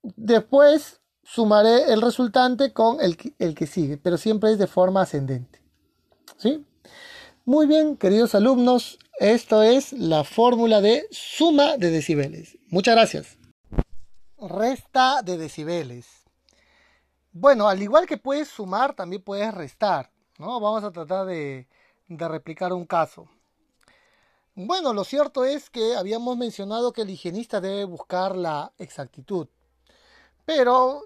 después 0.02 1.02
sumaré 1.24 1.92
el 1.92 2.02
resultante 2.02 2.72
con 2.72 3.02
el, 3.02 3.18
el 3.40 3.56
que 3.56 3.68
sigue, 3.68 3.98
pero 3.98 4.18
siempre 4.18 4.52
es 4.52 4.58
de 4.58 4.68
forma 4.68 5.02
ascendente. 5.02 5.62
¿Sí? 6.38 6.66
Muy 7.44 7.68
bien, 7.68 7.98
queridos 7.98 8.36
alumnos, 8.36 9.00
esto 9.20 9.64
es 9.64 9.92
la 9.94 10.24
fórmula 10.24 10.80
de 10.80 11.06
suma 11.12 11.76
de 11.78 11.92
decibeles. 11.92 12.58
Muchas 12.70 12.96
gracias. 12.96 13.38
Resta 14.38 15.22
de 15.22 15.38
decibeles. 15.38 16.08
Bueno, 17.34 17.68
al 17.68 17.82
igual 17.82 18.08
que 18.08 18.18
puedes 18.18 18.48
sumar, 18.48 18.96
también 18.96 19.22
puedes 19.22 19.54
restar. 19.54 20.10
¿no? 20.38 20.60
Vamos 20.62 20.84
a 20.86 20.92
tratar 20.92 21.26
de, 21.26 21.68
de 22.08 22.28
replicar 22.28 22.72
un 22.72 22.86
caso. 22.86 23.28
Bueno, 24.56 24.94
lo 24.94 25.04
cierto 25.04 25.44
es 25.44 25.70
que 25.70 25.96
habíamos 25.96 26.38
mencionado 26.38 26.94
que 26.94 27.02
el 27.02 27.10
higienista 27.10 27.62
debe 27.62 27.84
buscar 27.84 28.36
la 28.36 28.72
exactitud. 28.78 29.48
Pero, 30.46 31.04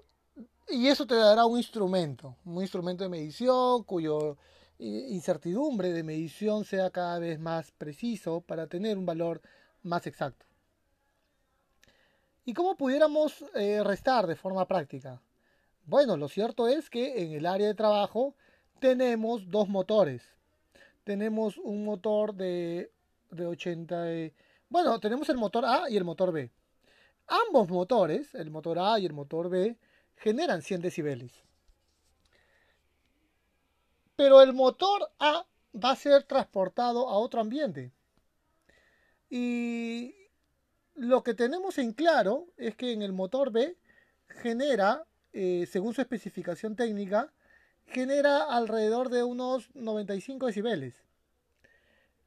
y 0.68 0.86
eso 0.86 1.06
te 1.06 1.16
dará 1.16 1.46
un 1.46 1.58
instrumento, 1.58 2.36
un 2.44 2.62
instrumento 2.62 3.04
de 3.04 3.10
medición 3.10 3.82
cuyo 3.82 4.38
incertidumbre 4.78 5.92
de 5.92 6.02
medición 6.02 6.64
sea 6.64 6.90
cada 6.90 7.18
vez 7.18 7.38
más 7.38 7.70
preciso 7.72 8.40
para 8.40 8.66
tener 8.66 8.98
un 8.98 9.06
valor 9.06 9.40
más 9.82 10.06
exacto. 10.06 10.46
¿Y 12.44 12.52
cómo 12.52 12.76
pudiéramos 12.76 13.44
eh, 13.54 13.82
restar 13.82 14.26
de 14.26 14.36
forma 14.36 14.66
práctica? 14.66 15.22
Bueno, 15.86 16.16
lo 16.16 16.28
cierto 16.28 16.68
es 16.68 16.90
que 16.90 17.22
en 17.22 17.32
el 17.32 17.46
área 17.46 17.66
de 17.66 17.74
trabajo 17.74 18.34
tenemos 18.80 19.50
dos 19.50 19.68
motores. 19.68 20.22
Tenemos 21.04 21.58
un 21.58 21.84
motor 21.84 22.34
de, 22.34 22.90
de 23.30 23.46
80... 23.46 24.32
bueno, 24.68 24.98
tenemos 25.00 25.28
el 25.28 25.36
motor 25.36 25.64
A 25.64 25.88
y 25.88 25.96
el 25.96 26.04
motor 26.04 26.32
B. 26.32 26.50
Ambos 27.26 27.70
motores, 27.70 28.34
el 28.34 28.50
motor 28.50 28.78
A 28.78 28.98
y 28.98 29.06
el 29.06 29.12
motor 29.12 29.48
B, 29.48 29.78
generan 30.16 30.62
100 30.62 30.82
decibeles. 30.82 31.32
Pero 34.16 34.42
el 34.42 34.52
motor 34.52 35.10
A 35.18 35.46
va 35.74 35.90
a 35.90 35.96
ser 35.96 36.22
transportado 36.24 37.08
a 37.08 37.18
otro 37.18 37.40
ambiente. 37.40 37.92
Y 39.28 40.14
lo 40.94 41.22
que 41.22 41.34
tenemos 41.34 41.78
en 41.78 41.92
claro 41.92 42.46
es 42.56 42.76
que 42.76 42.92
en 42.92 43.02
el 43.02 43.12
motor 43.12 43.50
B 43.50 43.76
genera, 44.28 45.06
eh, 45.32 45.66
según 45.70 45.94
su 45.94 46.00
especificación 46.00 46.76
técnica, 46.76 47.32
genera 47.86 48.44
alrededor 48.44 49.08
de 49.08 49.24
unos 49.24 49.74
95 49.74 50.46
decibeles. 50.46 50.94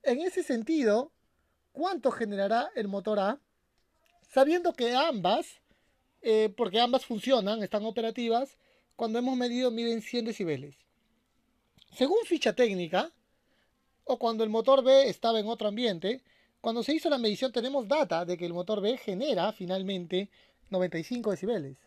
En 0.04 0.20
ese 0.20 0.44
sentido, 0.44 1.12
¿cuánto 1.72 2.12
generará 2.12 2.70
el 2.76 2.88
motor 2.88 3.20
A? 3.20 3.40
Sabiendo 4.22 4.74
que 4.74 4.94
ambas, 4.94 5.62
eh, 6.22 6.54
porque 6.56 6.80
ambas 6.80 7.06
funcionan, 7.06 7.64
están 7.64 7.86
operativas, 7.86 8.58
cuando 8.96 9.20
hemos 9.20 9.38
medido 9.38 9.72
miden 9.72 10.02
100 10.02 10.26
decibeles. 10.26 10.87
Según 11.92 12.20
ficha 12.26 12.54
técnica, 12.54 13.12
o 14.04 14.18
cuando 14.18 14.44
el 14.44 14.50
motor 14.50 14.84
B 14.84 15.10
estaba 15.10 15.40
en 15.40 15.48
otro 15.48 15.68
ambiente, 15.68 16.22
cuando 16.62 16.84
se 16.84 16.94
hizo 16.94 17.10
la 17.10 17.18
medición 17.18 17.52
tenemos 17.52 17.88
data 17.88 18.26
de 18.26 18.38
que 18.38 18.46
el 18.46 18.54
motor 18.54 18.82
B 18.82 18.98
genera 18.98 19.52
finalmente 19.52 20.30
95 20.70 21.32
decibeles. 21.32 21.78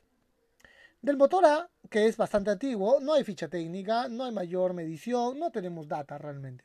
Del 1.02 1.16
motor 1.16 1.44
A, 1.46 1.70
que 1.88 2.06
es 2.06 2.16
bastante 2.16 2.50
antiguo, 2.50 3.00
no 3.00 3.14
hay 3.14 3.24
ficha 3.24 3.48
técnica, 3.48 4.08
no 4.08 4.24
hay 4.24 4.32
mayor 4.32 4.74
medición, 4.74 5.38
no 5.38 5.50
tenemos 5.50 5.88
data 5.88 6.18
realmente. 6.18 6.64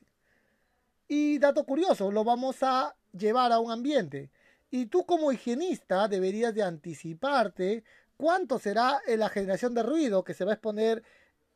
Y 1.07 1.39
dato 1.39 1.63
curioso, 1.63 2.11
lo 2.11 2.23
vamos 2.23 2.61
a 2.61 2.95
llevar 3.17 3.51
a 3.51 3.59
un 3.59 3.71
ambiente. 3.71 4.31
Y 4.71 4.87
tú 4.87 5.05
como 5.05 5.31
higienista 5.31 6.07
deberías 6.07 6.53
de 6.53 6.63
anticiparte 6.63 7.83
cuánto 8.17 8.59
será 8.59 8.99
la 9.07 9.29
generación 9.29 9.73
de 9.73 9.83
ruido 9.83 10.23
que 10.23 10.33
se 10.33 10.43
va 10.43 10.51
a 10.51 10.55
exponer 10.55 11.03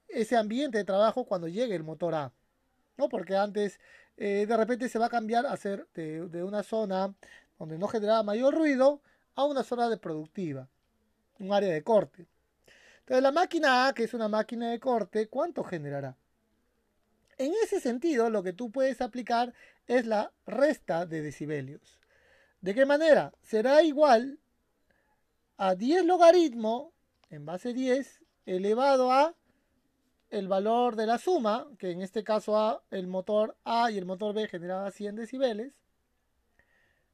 ese 0.10 0.36
ambiente 0.36 0.78
de 0.78 0.84
trabajo 0.84 1.26
cuando 1.26 1.48
llegue 1.48 1.76
el 1.76 1.84
motor 1.84 2.16
A. 2.16 2.34
¿no? 2.98 3.10
Porque 3.10 3.36
antes 3.36 3.80
eh, 4.18 4.46
de 4.48 4.58
repente 4.58 4.90
se 4.90 5.00
va 5.00 5.06
a 5.06 5.10
cambiar 5.10 5.46
a 5.46 5.56
ser 5.56 5.88
de, 5.94 6.44
una 6.44 6.64
zona 6.64 7.16
donde 7.58 7.78
no 7.78 7.88
generaba 7.88 8.24
mayor 8.24 8.54
ruido 8.54 9.02
a 9.36 9.46
una 9.46 9.64
zona 9.64 9.90
de 9.90 9.98
productiva, 9.98 10.68
un 11.40 11.54
área 11.54 11.74
de 11.74 11.84
corte. 11.84 12.28
Entonces 13.00 13.24
la 13.24 13.32
máquina 13.32 13.88
A, 13.88 13.94
que 13.94 14.04
es 14.04 14.14
una 14.14 14.28
máquina 14.28 14.70
de 14.70 14.80
corte, 14.80 15.28
¿cuánto 15.28 15.64
generará? 15.64 16.18
En 17.38 17.54
ese 17.64 17.80
sentido, 17.80 18.30
lo 18.30 18.44
que 18.44 18.52
tú 18.52 18.70
puedes 18.70 19.00
aplicar 19.00 19.54
es 19.88 20.06
la 20.06 20.34
resta 20.46 21.06
de 21.06 21.22
decibelios. 21.22 22.02
¿De 22.60 22.76
qué 22.76 22.86
manera? 22.86 23.34
Será 23.42 23.82
igual 23.82 24.40
a 25.56 25.76
10 25.76 26.04
logaritmo 26.04 26.92
en 27.30 27.46
base 27.46 27.74
10 27.74 28.20
elevado 28.46 29.14
a 29.14 29.36
el 30.30 30.48
valor 30.48 30.96
de 30.96 31.08
la 31.08 31.18
suma, 31.18 31.68
que 31.78 31.92
en 31.92 32.02
este 32.02 32.24
caso 32.24 32.84
el 32.92 33.08
motor 33.08 33.58
A 33.64 33.92
y 33.92 33.98
el 33.98 34.06
motor 34.06 34.34
B 34.34 34.48
generaba 34.48 34.92
100 34.92 35.16
decibeles, 35.16 35.74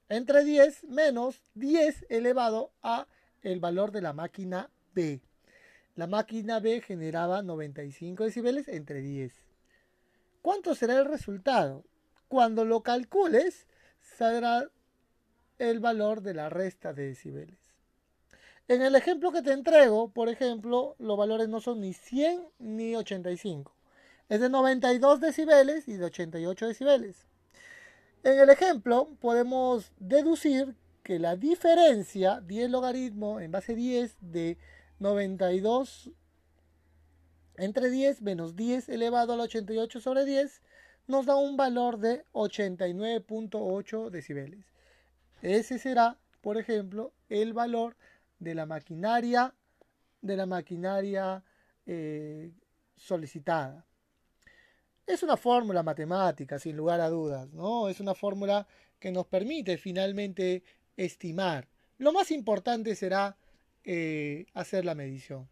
entre 0.09 0.43
10 0.43 0.83
menos 0.85 1.41
10 1.55 2.05
elevado 2.09 2.71
a 2.81 3.07
el 3.41 3.59
valor 3.59 3.91
de 3.91 4.01
la 4.01 4.13
máquina 4.13 4.69
B. 4.93 5.21
La 5.95 6.07
máquina 6.07 6.59
B 6.59 6.81
generaba 6.81 7.41
95 7.41 8.25
decibeles 8.25 8.67
entre 8.67 9.01
10. 9.01 9.33
¿Cuánto 10.41 10.75
será 10.75 10.99
el 10.99 11.05
resultado? 11.05 11.85
Cuando 12.27 12.65
lo 12.65 12.83
calcules, 12.83 13.67
saldrá 14.01 14.69
el 15.57 15.79
valor 15.79 16.21
de 16.21 16.33
la 16.33 16.49
resta 16.49 16.93
de 16.93 17.07
decibeles. 17.07 17.57
En 18.67 18.81
el 18.81 18.95
ejemplo 18.95 19.31
que 19.31 19.43
te 19.43 19.51
entrego, 19.51 20.09
por 20.09 20.27
ejemplo, 20.27 20.95
los 20.97 21.17
valores 21.17 21.47
no 21.47 21.61
son 21.61 21.81
ni 21.81 21.93
100 21.93 22.47
ni 22.57 22.95
85. 22.95 23.71
Es 24.27 24.39
de 24.39 24.49
92 24.49 25.19
decibeles 25.19 25.87
y 25.87 25.93
de 25.97 26.05
88 26.05 26.67
decibeles. 26.67 27.27
En 28.23 28.39
el 28.39 28.49
ejemplo 28.49 29.09
podemos 29.21 29.91
deducir 29.99 30.75
que 31.03 31.19
la 31.19 31.35
diferencia 31.35 32.41
10 32.41 32.71
logaritmo 32.71 33.39
en 33.39 33.51
base 33.51 33.75
10 33.75 34.17
de 34.19 34.57
92 34.97 36.09
entre 37.57 37.91
10 37.91 38.23
menos 38.23 38.55
10 38.55 38.89
elevado 38.89 39.33
al 39.33 39.41
88 39.41 39.99
sobre 39.99 40.25
10 40.25 40.63
nos 41.05 41.27
da 41.27 41.35
un 41.35 41.55
valor 41.55 41.99
de 41.99 42.25
89.8 42.33 44.09
decibeles. 44.09 44.65
Ese 45.43 45.77
será, 45.77 46.17
por 46.41 46.57
ejemplo, 46.57 47.13
el 47.29 47.53
valor 47.53 47.95
de 48.45 48.53
la 48.53 48.67
maquinaria, 48.67 49.53
de 50.21 50.37
la 50.37 50.45
maquinaria 50.45 51.43
eh, 51.85 52.51
solicitada. 52.95 53.83
Es 55.05 55.23
una 55.23 55.35
fórmula 55.35 55.81
matemática, 55.81 56.59
sin 56.59 56.77
lugar 56.77 57.01
a 57.01 57.09
dudas, 57.09 57.51
¿no? 57.53 57.89
Es 57.89 57.99
una 57.99 58.13
fórmula 58.13 58.67
que 58.99 59.11
nos 59.11 59.25
permite 59.25 59.77
finalmente 59.77 60.63
estimar. 60.95 61.67
Lo 61.97 62.13
más 62.13 62.29
importante 62.29 62.95
será 62.95 63.35
eh, 63.83 64.45
hacer 64.53 64.85
la 64.85 64.93
medición. 64.93 65.49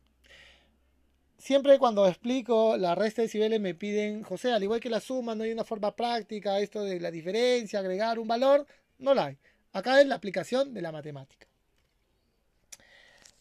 Siempre 1.38 1.80
cuando 1.80 2.08
explico 2.08 2.78
la 2.78 2.94
resta 2.94 3.22
de 3.22 3.28
decibeles 3.28 3.60
me 3.60 3.74
piden, 3.74 4.22
José, 4.24 4.52
al 4.52 4.64
igual 4.64 4.80
que 4.80 4.90
la 4.90 5.02
suma, 5.02 5.34
no 5.34 5.44
hay 5.44 5.52
una 5.52 5.64
forma 5.64 5.96
práctica, 5.96 6.60
esto 6.60 6.84
de 6.84 7.00
la 7.00 7.10
diferencia, 7.10 7.80
agregar 7.80 8.20
un 8.20 8.28
valor, 8.28 8.68
no 9.00 9.16
la 9.16 9.26
hay. 9.26 9.38
Acá 9.74 10.00
es 10.00 10.08
la 10.08 10.16
aplicación 10.16 10.74
de 10.74 10.82
la 10.84 10.92
matemática. 10.92 11.48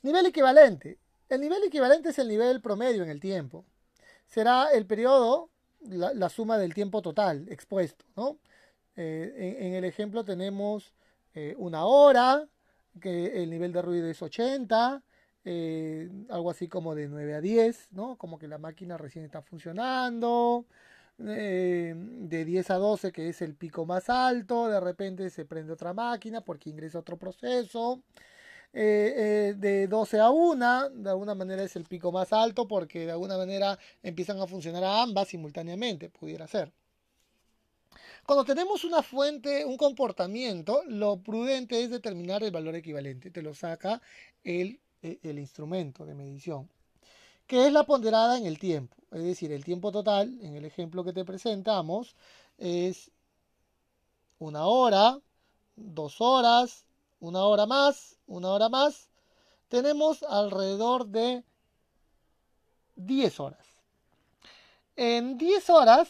Nivel 0.02 0.26
equivalente. 0.26 0.98
El 1.28 1.40
nivel 1.40 1.62
equivalente 1.64 2.10
es 2.10 2.18
el 2.18 2.28
nivel 2.28 2.60
promedio 2.60 3.02
en 3.02 3.08
el 3.08 3.20
tiempo. 3.20 3.64
será 4.26 4.70
el 4.72 4.86
periodo, 4.86 5.50
la, 5.80 6.28
suma 6.28 6.58
del 6.58 6.74
tiempo 6.74 7.02
total 7.02 7.46
expuesto. 7.48 8.04
¿no? 8.16 8.38
Eh, 8.96 9.58
en, 9.60 9.74
el 9.74 9.84
ejemplo 9.84 10.24
tenemos 10.24 10.92
eh, 11.34 11.54
una 11.58 11.84
hora, 11.84 12.48
que 13.00 13.42
el 13.42 13.50
nivel 13.50 13.72
de 13.72 13.82
ruido 13.82 14.08
es 14.08 14.20
80, 14.20 15.02
eh, 15.44 16.10
algo 16.30 16.50
así 16.50 16.68
como 16.68 16.94
de 16.94 17.08
9 17.08 17.34
a 17.34 17.40
10, 17.40 17.88
¿no? 17.92 18.16
como 18.16 18.38
que 18.38 18.48
la 18.48 18.58
máquina 18.58 18.98
recién 18.98 19.24
está 19.24 19.42
funcionando. 19.42 20.66
de 21.18 22.44
10 22.44 22.70
a 22.70 22.74
12, 22.76 23.12
que 23.12 23.28
es 23.28 23.42
el 23.42 23.54
pico 23.54 23.86
más 23.86 24.10
alto, 24.10 24.68
de 24.68 24.80
repente 24.80 25.30
se 25.30 25.44
prende 25.44 25.72
otra 25.72 25.92
máquina 25.94 26.40
porque 26.42 26.70
ingresa 26.70 26.98
otro 26.98 27.16
proceso. 27.16 28.02
Eh, 28.74 29.14
eh, 29.16 29.54
de 29.56 29.86
12 29.86 30.18
a 30.18 30.30
1, 30.30 30.88
de 30.90 31.10
alguna 31.10 31.34
manera 31.34 31.62
es 31.62 31.76
el 31.76 31.84
pico 31.84 32.10
más 32.10 32.32
alto 32.32 32.66
porque 32.66 33.04
de 33.04 33.12
alguna 33.12 33.36
manera 33.36 33.78
empiezan 34.02 34.40
a 34.40 34.46
funcionar 34.46 34.82
ambas 34.82 35.28
simultáneamente, 35.28 36.08
pudiera 36.08 36.46
ser. 36.46 36.72
Cuando 38.24 38.44
tenemos 38.44 38.84
una 38.84 39.02
fuente, 39.02 39.64
un 39.64 39.76
comportamiento, 39.76 40.82
lo 40.86 41.18
prudente 41.20 41.82
es 41.82 41.90
determinar 41.90 42.42
el 42.42 42.52
valor 42.52 42.76
equivalente. 42.76 43.30
Te 43.30 43.42
lo 43.42 43.52
saca 43.52 44.00
el, 44.44 44.80
e, 45.02 45.18
el 45.22 45.38
instrumento 45.38 46.06
de 46.06 46.14
medición, 46.14 46.70
que 47.46 47.66
es 47.66 47.72
la 47.72 47.84
ponderada 47.84 48.38
en 48.38 48.46
el 48.46 48.58
tiempo. 48.58 48.96
Es 49.10 49.24
decir, 49.24 49.52
el 49.52 49.64
tiempo 49.64 49.92
total, 49.92 50.38
en 50.40 50.56
el 50.56 50.64
ejemplo 50.64 51.04
que 51.04 51.12
te 51.12 51.24
presentamos, 51.24 52.16
es 52.58 53.10
una 54.38 54.66
hora, 54.66 55.18
dos 55.76 56.20
horas, 56.20 56.84
una 57.22 57.44
hora 57.44 57.66
más, 57.66 58.18
una 58.26 58.48
hora 58.50 58.68
más, 58.68 59.08
tenemos 59.68 60.24
alrededor 60.24 61.06
de 61.06 61.44
10 62.96 63.40
horas. 63.40 63.64
En 64.96 65.38
10 65.38 65.70
horas 65.70 66.08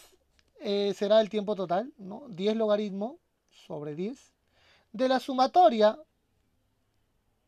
eh, 0.61 0.95
será 0.97 1.21
el 1.21 1.29
tiempo 1.29 1.55
total, 1.55 1.93
¿no? 1.99 2.25
10 2.31 2.57
logaritmo 2.57 3.19
sobre 3.67 3.95
10 3.95 4.19
de 4.93 5.09
la 5.09 5.21
sumatoria 5.21 5.99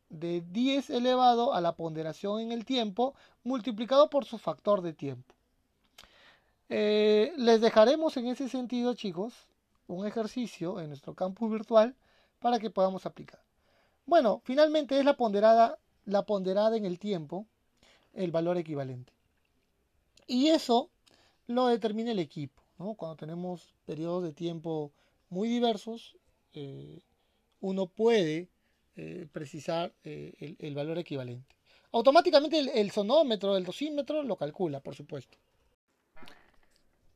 de 0.09 0.41
10 0.41 0.91
elevado 0.91 1.51
a 1.51 1.59
la 1.59 1.75
ponderación 1.75 2.41
en 2.41 2.51
el 2.51 2.65
tiempo 2.65 3.15
multiplicado 3.43 4.11
por 4.11 4.25
su 4.25 4.37
factor 4.37 4.83
de 4.83 4.93
tiempo. 4.93 5.33
Eh, 6.69 7.33
les 7.35 7.61
dejaremos 7.61 8.15
en 8.17 8.27
ese 8.27 8.47
sentido, 8.47 8.93
chicos, 8.93 9.33
un 9.87 10.05
ejercicio 10.05 10.79
en 10.79 10.89
nuestro 10.89 11.15
campus 11.15 11.51
virtual 11.51 11.95
para 12.39 12.59
que 12.59 12.69
podamos 12.69 13.07
aplicar. 13.07 13.44
Bueno, 14.05 14.41
finalmente 14.43 14.99
es 14.99 15.05
la 15.05 15.17
ponderada, 15.17 15.79
la 16.05 16.25
ponderada 16.25 16.77
en 16.77 16.85
el 16.85 16.99
tiempo, 16.99 17.47
el 18.13 18.31
valor 18.31 18.57
equivalente. 18.57 19.13
Y 20.27 20.47
eso 20.47 20.89
lo 21.47 21.67
determina 21.67 22.11
el 22.11 22.19
equipo. 22.19 22.61
Cuando 22.77 23.15
tenemos 23.15 23.73
periodos 23.85 24.23
de 24.23 24.33
tiempo 24.33 24.91
muy 25.29 25.49
diversos, 25.49 26.17
eh, 26.53 27.01
uno 27.61 27.87
puede 27.87 28.49
eh, 28.95 29.27
precisar 29.31 29.93
eh, 30.03 30.55
el, 30.59 30.75
valor 30.75 30.99
equivalente. 30.99 31.55
Automáticamente 31.91 32.59
el, 32.59 32.69
el, 32.69 32.91
sonómetro, 32.91 33.57
el 33.57 33.63
dosímetro 33.63 34.23
lo 34.23 34.35
calcula, 34.35 34.81
por 34.81 34.95
supuesto. 34.95 35.37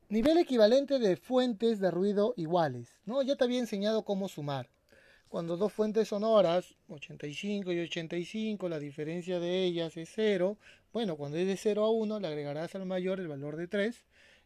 Nivel 0.08 0.38
equivalente 0.38 0.98
de 0.98 1.16
fuentes 1.16 1.78
de 1.78 1.90
ruido 1.90 2.34
iguales. 2.36 3.00
¿no? 3.04 3.22
Ya 3.22 3.36
te 3.36 3.44
había 3.44 3.60
enseñado 3.60 4.04
cómo 4.04 4.28
sumar 4.28 4.68
cuando 5.30 5.56
dos 5.56 5.72
fuentes 5.72 6.08
sonoras, 6.08 6.74
85 6.88 7.72
y 7.72 7.78
85, 7.78 8.68
la 8.68 8.80
diferencia 8.80 9.38
de 9.38 9.64
ellas 9.64 9.96
es 9.96 10.10
0, 10.16 10.58
bueno, 10.92 11.16
cuando 11.16 11.38
es 11.38 11.46
de 11.46 11.56
0 11.56 11.84
a 11.84 11.90
1 11.90 12.18
le 12.18 12.26
agregarás 12.26 12.74
al 12.74 12.84
mayor 12.84 13.20
el 13.20 13.28
valor 13.28 13.56
de 13.56 13.68
3 13.68 13.96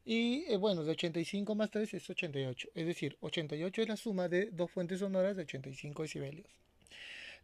y 0.04 0.44
eh, 0.46 0.58
bueno, 0.58 0.84
de 0.84 0.90
85 0.90 1.54
más 1.54 1.70
3 1.70 1.94
es 1.94 2.10
88, 2.10 2.68
es 2.74 2.86
decir, 2.86 3.16
88 3.20 3.80
es 3.80 3.88
la 3.88 3.96
suma 3.96 4.28
de 4.28 4.50
dos 4.50 4.70
fuentes 4.70 5.00
sonoras 5.00 5.36
de 5.36 5.44
85 5.44 6.02
decibelios. 6.02 6.46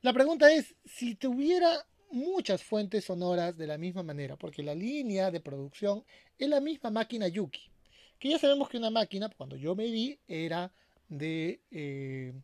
La 0.02 0.12
pregunta 0.12 0.52
es, 0.52 0.74
si 0.84 1.14
tuviera 1.14 1.86
muchas 2.10 2.62
fuentes 2.62 3.06
sonoras 3.06 3.56
de 3.56 3.66
la 3.66 3.78
misma 3.78 4.02
manera, 4.02 4.36
porque 4.36 4.62
la 4.62 4.74
línea 4.74 5.30
de 5.30 5.40
producción 5.40 6.04
es 6.38 6.48
la 6.48 6.60
misma 6.60 6.90
máquina 6.90 7.26
Yuki, 7.26 7.70
que 8.18 8.28
ya 8.28 8.38
sabemos 8.38 8.68
que 8.68 8.76
una 8.76 8.90
máquina, 8.90 9.30
cuando 9.30 9.56
yo 9.56 9.74
me 9.74 9.90
vi, 9.90 10.18
era 10.28 10.70
de... 11.08 11.60
Eh, 11.70 12.34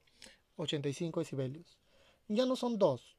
85 0.57 1.21
decibelios. 1.21 1.79
Ya 2.29 2.47
no 2.47 2.57
son 2.57 2.79
dos. 2.79 3.17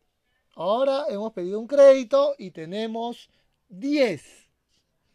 Ahora 0.55 1.05
hemos 1.09 1.33
pedido 1.33 1.59
un 1.59 1.67
crédito 1.67 2.35
y 2.37 2.51
tenemos 2.51 3.29
10. 3.69 4.23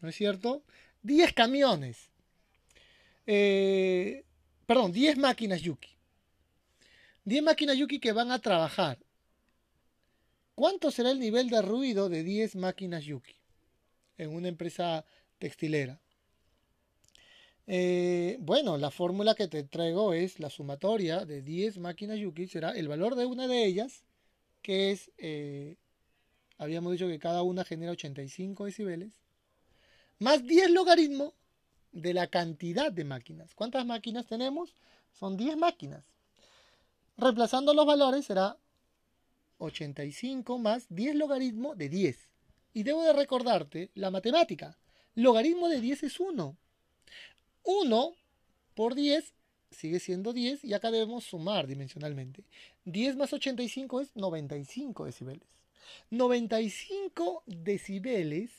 ¿No 0.01 0.09
es 0.09 0.15
cierto? 0.15 0.63
10 1.03 1.33
camiones. 1.33 2.09
Eh, 3.25 4.23
perdón, 4.65 4.91
10 4.91 5.17
máquinas 5.17 5.61
Yuki. 5.61 5.89
10 7.25 7.43
máquinas 7.43 7.77
Yuki 7.77 7.99
que 7.99 8.11
van 8.11 8.31
a 8.31 8.39
trabajar. 8.39 8.99
¿Cuánto 10.55 10.91
será 10.91 11.11
el 11.11 11.19
nivel 11.19 11.49
de 11.49 11.61
ruido 11.61 12.09
de 12.09 12.23
10 12.23 12.55
máquinas 12.57 13.03
Yuki 13.05 13.35
en 14.17 14.35
una 14.35 14.47
empresa 14.47 15.05
textilera? 15.39 15.99
Eh, 17.65 18.37
bueno, 18.41 18.77
la 18.77 18.91
fórmula 18.91 19.35
que 19.35 19.47
te 19.47 19.63
traigo 19.63 20.13
es 20.13 20.39
la 20.39 20.49
sumatoria 20.49 21.25
de 21.25 21.41
10 21.41 21.77
máquinas 21.77 22.19
Yuki, 22.19 22.47
será 22.47 22.71
el 22.71 22.87
valor 22.87 23.15
de 23.15 23.25
una 23.25 23.47
de 23.47 23.65
ellas, 23.65 24.03
que 24.61 24.91
es, 24.91 25.11
eh, 25.17 25.77
habíamos 26.57 26.91
dicho 26.91 27.07
que 27.07 27.19
cada 27.19 27.41
una 27.43 27.63
genera 27.63 27.93
85 27.93 28.65
decibeles, 28.65 29.13
más 30.19 30.43
10 30.43 30.71
logaritmos 30.71 31.33
de 31.93 32.13
la 32.13 32.27
cantidad 32.27 32.91
de 32.91 33.05
máquinas. 33.05 33.55
¿Cuántas 33.55 33.85
máquinas 33.85 34.25
tenemos? 34.25 34.75
Son 35.13 35.37
10 35.37 35.57
máquinas. 35.57 36.05
Reemplazando 37.17 37.73
los 37.73 37.85
valores 37.85 38.25
será 38.25 38.57
85 39.59 40.57
más 40.57 40.87
10 40.89 41.15
logaritmo 41.15 41.75
de 41.75 41.89
10. 41.89 42.29
Y 42.73 42.83
debo 42.83 43.03
de 43.03 43.13
recordarte 43.13 43.91
la 43.93 44.09
matemática. 44.09 44.77
Logaritmo 45.15 45.69
de 45.69 45.79
10 45.79 46.03
es 46.03 46.19
1. 46.19 46.57
1 47.63 48.15
por 48.75 48.95
10 48.95 49.33
sigue 49.71 49.99
siendo 49.99 50.33
10 50.33 50.63
y 50.63 50.73
acá 50.73 50.91
debemos 50.91 51.23
sumar 51.23 51.67
dimensionalmente. 51.67 52.43
10 52.85 53.17
más 53.17 53.33
85 53.33 54.01
es 54.01 54.15
95 54.15 55.05
decibeles. 55.05 55.47
95 56.09 57.43
decibeles 57.45 58.51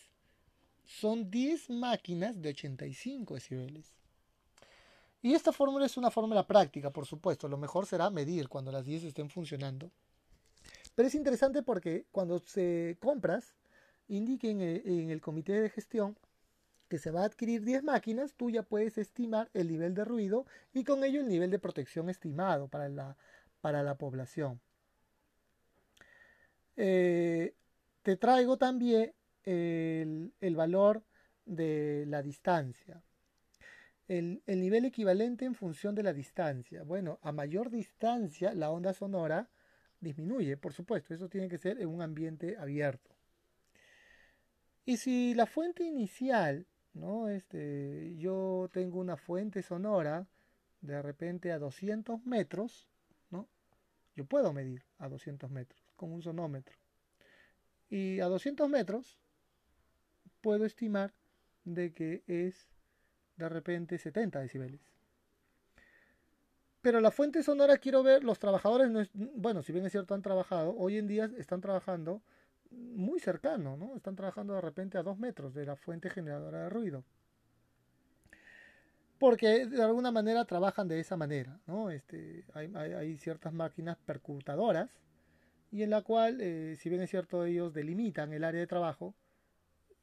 son 0.84 1.30
10 1.30 1.70
máquinas 1.70 2.40
de 2.40 2.50
85 2.50 3.34
decibeles. 3.34 3.92
Y 5.22 5.32
esta 5.32 5.52
fórmula 5.52 5.86
es 5.86 5.96
una 5.96 6.10
fórmula 6.10 6.46
práctica, 6.46 6.90
por 6.90 7.06
supuesto. 7.06 7.48
Lo 7.48 7.56
mejor 7.56 7.86
será 7.86 8.10
medir 8.10 8.48
cuando 8.48 8.70
las 8.70 8.84
10 8.84 9.04
estén 9.04 9.30
funcionando. 9.30 9.90
Pero 10.94 11.08
es 11.08 11.14
interesante 11.14 11.62
porque 11.62 12.04
cuando 12.12 12.38
se 12.40 12.98
compras, 13.00 13.54
indiquen 14.08 14.60
en 14.60 15.10
el 15.10 15.20
comité 15.20 15.60
de 15.60 15.70
gestión 15.70 16.16
que 16.94 17.00
se 17.00 17.10
va 17.10 17.22
a 17.22 17.24
adquirir 17.24 17.64
10 17.64 17.82
máquinas, 17.82 18.34
tú 18.34 18.50
ya 18.50 18.62
puedes 18.62 18.98
estimar 18.98 19.50
el 19.52 19.66
nivel 19.66 19.94
de 19.94 20.04
ruido 20.04 20.46
y 20.72 20.84
con 20.84 21.02
ello 21.02 21.18
el 21.18 21.26
nivel 21.26 21.50
de 21.50 21.58
protección 21.58 22.08
estimado 22.08 22.68
para 22.68 22.88
la, 22.88 23.16
para 23.60 23.82
la 23.82 23.96
población. 23.96 24.60
Eh, 26.76 27.52
te 28.04 28.16
traigo 28.16 28.58
también 28.58 29.12
el, 29.42 30.54
valor 30.54 31.02
de 31.46 32.04
la 32.06 32.22
distancia. 32.22 33.02
El, 34.06 34.44
el, 34.46 34.60
nivel 34.60 34.84
equivalente 34.84 35.46
en 35.46 35.56
función 35.56 35.96
de 35.96 36.04
la 36.04 36.12
distancia. 36.12 36.84
Bueno, 36.84 37.18
a 37.22 37.32
mayor 37.32 37.70
distancia 37.70 38.54
la 38.54 38.70
onda 38.70 38.92
sonora 38.92 39.48
disminuye, 39.98 40.56
por 40.56 40.72
supuesto. 40.72 41.12
Eso 41.12 41.28
tiene 41.28 41.48
que 41.48 41.58
ser 41.58 41.80
en 41.80 41.88
un 41.88 42.02
ambiente 42.02 42.56
abierto. 42.56 43.10
Y 44.84 44.98
si 44.98 45.34
la 45.34 45.46
fuente 45.46 45.82
inicial 45.82 46.68
¿no? 46.94 47.28
Este, 47.28 48.16
yo 48.16 48.68
tengo 48.72 48.98
una 48.98 49.16
fuente 49.16 49.62
sonora 49.62 50.26
de 50.80 51.00
repente 51.02 51.52
a 51.52 51.58
200 51.58 52.24
metros, 52.26 52.88
¿no? 53.30 53.48
Yo 54.16 54.24
puedo 54.24 54.52
medir 54.52 54.82
a 54.98 55.08
200 55.08 55.50
metros 55.50 55.82
con 55.96 56.12
un 56.12 56.22
sonómetro. 56.22 56.76
Y 57.90 58.20
a 58.20 58.26
200 58.26 58.68
metros 58.68 59.18
puedo 60.40 60.64
estimar 60.64 61.12
de 61.64 61.92
que 61.92 62.22
es 62.26 62.68
de 63.36 63.48
repente 63.48 63.98
70 63.98 64.40
decibeles. 64.40 64.80
Pero 66.82 67.00
la 67.00 67.10
fuente 67.10 67.42
sonora 67.42 67.78
quiero 67.78 68.02
ver, 68.02 68.22
los 68.24 68.38
trabajadores, 68.38 68.90
no 68.90 69.02
bueno, 69.34 69.62
si 69.62 69.72
bien 69.72 69.86
es 69.86 69.92
cierto 69.92 70.14
han 70.14 70.20
trabajado, 70.20 70.74
hoy 70.76 70.98
en 70.98 71.06
día 71.06 71.30
están 71.38 71.62
trabajando 71.62 72.20
muy 72.74 73.20
cercano, 73.20 73.76
¿no? 73.76 73.96
Están 73.96 74.16
trabajando 74.16 74.54
de 74.54 74.60
repente 74.60 74.98
a 74.98 75.02
dos 75.02 75.18
metros 75.18 75.54
de 75.54 75.66
la 75.66 75.76
fuente 75.76 76.10
generadora 76.10 76.64
de 76.64 76.70
ruido. 76.70 77.04
Porque 79.18 79.66
de 79.66 79.82
alguna 79.82 80.10
manera 80.10 80.44
trabajan 80.44 80.88
de 80.88 81.00
esa 81.00 81.16
manera, 81.16 81.60
¿no? 81.66 81.90
Este, 81.90 82.44
hay, 82.52 83.16
ciertas 83.18 83.52
máquinas 83.52 83.96
percutadoras 84.04 84.90
y 85.70 85.82
en 85.82 85.90
la 85.90 86.02
cual, 86.02 86.40
eh, 86.40 86.76
si 86.78 86.88
bien 86.88 87.02
es 87.02 87.10
cierto, 87.10 87.44
ellos 87.44 87.72
delimitan 87.72 88.32
el 88.32 88.44
área 88.44 88.60
de 88.60 88.66
trabajo, 88.66 89.14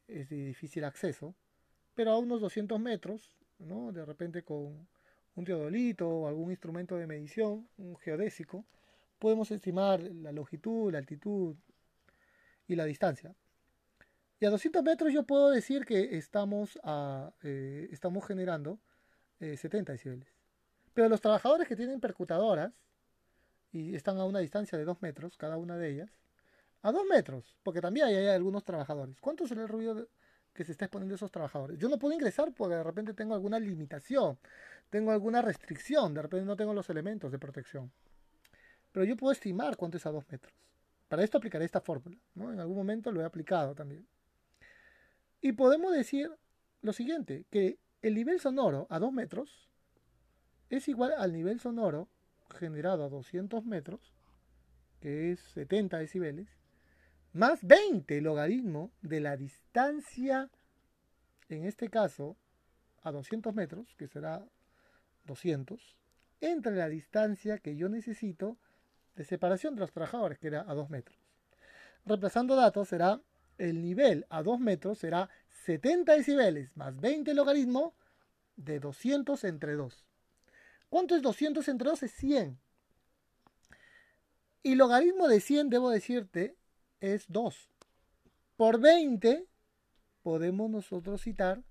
es 0.07 0.29
de 0.29 0.45
difícil 0.47 0.83
acceso, 0.83 1.35
pero 1.93 2.11
a 2.11 2.17
unos 2.17 2.41
200 2.41 2.79
metros, 2.79 3.37
¿no? 3.59 3.91
De 3.91 4.05
repente 4.05 4.43
con 4.43 4.87
un 5.35 5.45
teodolito 5.45 6.09
o 6.09 6.27
algún 6.27 6.51
instrumento 6.51 6.95
de 6.95 7.07
medición, 7.07 7.67
un 7.77 7.95
geodésico, 7.97 8.65
podemos 9.19 9.51
estimar 9.51 10.01
la 10.01 10.31
longitud, 10.31 10.91
la 10.91 10.97
altitud 10.97 11.55
y 12.71 12.75
la 12.75 12.85
distancia. 12.85 13.35
Y 14.39 14.45
a 14.45 14.49
200 14.49 14.83
metros 14.83 15.13
yo 15.13 15.23
puedo 15.23 15.51
decir 15.51 15.85
que 15.85 16.17
estamos, 16.17 16.79
eh, 17.43 17.89
estamos 17.91 18.25
generando 18.25 18.79
70 19.39 19.77
eh, 19.77 19.93
decibeles. 19.93 20.27
Pero 20.93 21.09
los 21.09 21.21
trabajadores 21.21 21.67
que 21.67 21.75
tienen 21.75 21.99
percutadoras 21.99 22.73
y 23.71 23.95
están 23.95 24.17
a 24.17 24.25
una 24.25 24.39
distancia 24.39 24.77
de 24.77 24.83
2 24.83 25.01
metros, 25.01 25.37
cada 25.37 25.57
una 25.57 25.77
de 25.77 25.89
ellas, 25.89 26.09
a 26.81 26.91
2 26.91 27.05
metros, 27.05 27.55
porque 27.63 27.81
también 27.81 28.07
hay, 28.07 28.27
algunos 28.27 28.63
trabajadores. 28.63 29.21
¿Cuánto 29.21 29.47
será 29.47 29.61
el 29.61 29.69
ruido 29.69 30.07
que 30.53 30.63
se 30.63 30.71
está 30.71 30.85
exponiendo 30.85 31.15
esos 31.15 31.31
trabajadores? 31.31 31.77
Yo 31.77 31.87
no 31.87 31.99
puedo 31.99 32.13
ingresar 32.13 32.51
porque 32.53 32.75
de 32.75 32.83
repente 32.83 33.13
tengo 33.13 33.35
alguna 33.35 33.59
limitación, 33.59 34.39
tengo 34.89 35.11
alguna 35.11 35.41
restricción, 35.41 36.13
de 36.13 36.23
repente 36.23 36.45
no 36.45 36.55
tengo 36.55 36.73
los 36.73 36.89
elementos 36.89 37.31
de 37.31 37.39
protección. 37.39 37.91
Pero 38.91 39.05
yo 39.05 39.15
puedo 39.15 39.31
estimar 39.31 39.77
cuánto 39.77 39.97
es 39.97 40.05
a 40.05 40.11
2 40.11 40.25
metros. 40.29 40.70
Para 41.11 41.25
esto 41.25 41.39
aplicaré 41.39 41.65
esta 41.65 41.81
fórmula. 41.81 42.17
¿no? 42.35 42.53
En 42.53 42.61
algún 42.61 42.77
momento 42.77 43.11
lo 43.11 43.19
he 43.19 43.25
aplicado 43.25 43.75
también. 43.75 44.07
Y 45.41 45.51
podemos 45.51 45.91
decir 45.91 46.31
lo 46.81 46.93
siguiente, 46.93 47.43
que 47.51 47.79
el 48.01 48.15
nivel 48.15 48.39
sonoro 48.39 48.87
a 48.89 48.97
2 48.97 49.11
metros 49.11 49.67
es 50.69 50.87
igual 50.87 51.11
al 51.17 51.33
nivel 51.33 51.59
sonoro 51.59 52.07
generado 52.57 53.03
a 53.03 53.09
200 53.09 53.65
metros, 53.65 54.13
que 55.01 55.33
es 55.33 55.41
70 55.53 55.97
decibeles, 55.97 56.47
más 57.33 57.59
20 57.61 58.21
logaritmo 58.21 58.93
de 59.01 59.19
la 59.19 59.35
distancia, 59.35 60.49
en 61.49 61.65
este 61.65 61.89
caso, 61.89 62.37
a 63.01 63.11
200 63.11 63.53
metros, 63.53 63.95
que 63.97 64.07
será 64.07 64.47
200, 65.25 65.97
entre 66.39 66.73
la 66.73 66.87
distancia 66.87 67.57
que 67.57 67.75
yo 67.75 67.89
necesito 67.89 68.57
de 69.15 69.23
separación 69.23 69.75
de 69.75 69.81
los 69.81 69.91
trabajadores, 69.91 70.39
que 70.39 70.47
era 70.47 70.65
a 70.67 70.73
2 70.73 70.89
metros. 70.89 71.17
Reemplazando 72.05 72.55
datos 72.55 72.87
será 72.87 73.21
el 73.61 73.81
nivel 73.81 74.25
a 74.29 74.41
2 74.41 74.59
metros 74.59 74.97
será 74.97 75.29
70 75.65 76.13
decibeles 76.13 76.75
más 76.75 76.99
20 76.99 77.33
logaritmo 77.35 77.93
de 78.55 78.79
200 78.79 79.43
entre 79.43 79.73
2. 79.73 80.05
¿Cuánto 80.89 81.15
es 81.15 81.21
200 81.21 81.67
entre 81.67 81.89
2? 81.89 82.03
Es 82.03 82.11
100. 82.13 82.59
Y 84.63 84.75
logaritmo 84.75 85.27
de 85.27 85.39
100, 85.39 85.69
debo 85.69 85.89
decirte, 85.89 86.55
es 86.99 87.25
2. 87.27 87.69
Por 88.57 88.79
20 88.79 89.45
podemos 90.23 90.69
nosotros 90.69 91.21
citar 91.21 91.63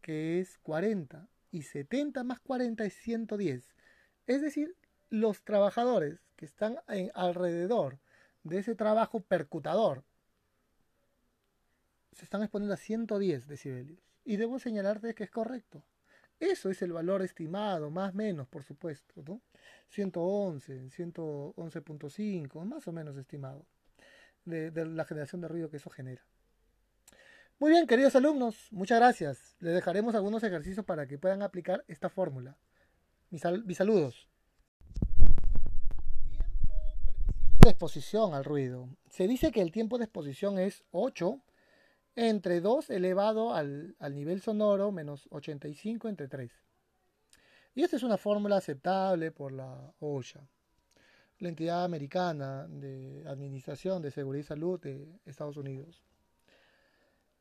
que 0.00 0.40
es 0.40 0.58
40. 0.58 1.28
Y 1.50 1.62
70 1.62 2.24
más 2.24 2.40
40 2.40 2.84
es 2.84 2.94
110. 2.94 3.74
Es 4.26 4.42
decir, 4.42 4.74
los 5.10 5.44
trabajadores 5.44 6.25
que 6.36 6.44
están 6.44 6.78
alrededor 7.14 7.98
de 8.42 8.58
ese 8.58 8.74
trabajo 8.74 9.20
percutador 9.20 10.04
se 12.16 12.24
están 12.24 12.42
exponiendo 12.42 12.74
a 12.74 12.78
110 12.78 13.46
decibelios. 13.46 14.00
Y 14.24 14.36
debo 14.36 14.58
señalarte 14.58 15.14
que 15.14 15.24
es 15.24 15.30
correcto. 15.30 15.84
Eso 16.40 16.70
es 16.70 16.82
el 16.82 16.92
valor 16.92 17.22
estimado, 17.22 17.90
más 17.90 18.12
o 18.12 18.16
menos, 18.16 18.48
por 18.48 18.62
supuesto, 18.62 19.22
¿no? 19.26 19.40
111, 19.90 20.90
111.5, 20.90 22.64
más 22.64 22.88
o 22.88 22.92
menos 22.92 23.16
estimado, 23.16 23.64
de, 24.44 24.70
la 24.86 25.04
generación 25.04 25.40
de 25.40 25.48
ruido 25.48 25.70
que 25.70 25.76
eso 25.78 25.90
genera. 25.90 26.22
Muy 27.58 27.70
bien, 27.70 27.86
queridos 27.86 28.16
alumnos, 28.16 28.68
muchas 28.70 28.98
gracias. 28.98 29.56
Les 29.60 29.74
dejaremos 29.74 30.14
algunos 30.14 30.42
ejercicios 30.42 30.84
para 30.84 31.06
que 31.06 31.18
puedan 31.18 31.42
aplicar 31.42 31.84
esta 31.88 32.10
fórmula. 32.10 32.56
Mis 33.30 33.40
saludos. 33.76 34.28
Tiempo 37.55 37.55
de 37.66 37.72
exposición 37.72 38.32
al 38.32 38.44
ruido. 38.44 38.88
Se 39.10 39.26
dice 39.26 39.50
que 39.50 39.60
el 39.60 39.72
tiempo 39.72 39.98
de 39.98 40.04
exposición 40.04 40.56
es 40.56 40.84
8 40.92 41.40
entre 42.14 42.60
2 42.60 42.90
elevado 42.90 43.54
al, 43.54 43.96
nivel 44.12 44.40
sonoro 44.40 44.92
menos 44.92 45.26
85 45.30 46.08
entre 46.08 46.28
3. 46.28 46.52
Y 47.74 47.82
esta 47.82 47.96
es 47.96 48.04
una 48.04 48.18
fórmula 48.18 48.58
aceptable 48.58 49.32
por 49.32 49.52
la 49.52 49.92
OSHA, 49.98 50.46
la 51.40 51.48
entidad 51.48 51.84
americana 51.84 52.68
de 52.68 53.24
Administración 53.26 54.00
de 54.00 54.12
Seguridad 54.12 54.44
y 54.44 54.46
Salud 54.46 54.80
de 54.80 55.18
Estados 55.26 55.56
Unidos. 55.56 56.04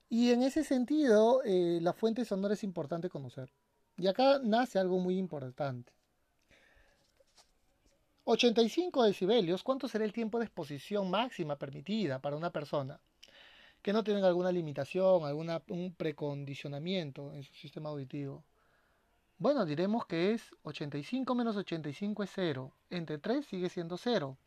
Y 0.10 0.32
en 0.32 0.42
ese 0.42 0.64
sentido, 0.64 1.44
eh, 1.44 1.78
la 1.82 1.94
fuente 1.94 2.26
sonora 2.26 2.56
es 2.56 2.64
importante 2.64 3.10
conocer. 3.10 3.54
Y 3.96 4.08
acá 4.08 4.40
nace 4.44 4.80
algo 4.80 4.98
muy 4.98 5.20
importante. 5.20 5.95
85 8.26 9.04
decibelios, 9.04 9.64
¿cuánto 9.64 9.88
será 9.88 10.04
el 10.04 10.14
tiempo 10.14 10.40
de 10.40 10.46
exposición 10.46 11.10
máxima 11.10 11.56
permitida 11.56 12.20
para 12.20 12.36
una 12.36 12.52
persona? 12.52 13.00
que 13.86 13.94
no 13.94 14.04
tienen 14.04 14.24
alguna 14.24 14.52
limitación, 14.52 15.26
alguna, 15.26 15.62
un 15.68 15.94
precondicionamiento 15.94 17.32
en 17.34 17.44
su 17.44 17.54
sistema 17.54 17.90
auditivo. 17.90 18.44
Bueno, 19.38 19.64
diremos 19.64 20.08
que 20.08 20.34
es 20.34 20.42
85 20.64 21.36
menos 21.36 21.56
85 21.56 22.24
es 22.24 22.32
0. 22.34 22.72
Entre 22.90 23.20
3 23.20 23.46
sigue 23.46 23.70
siendo 23.70 23.98
0. 23.98 24.40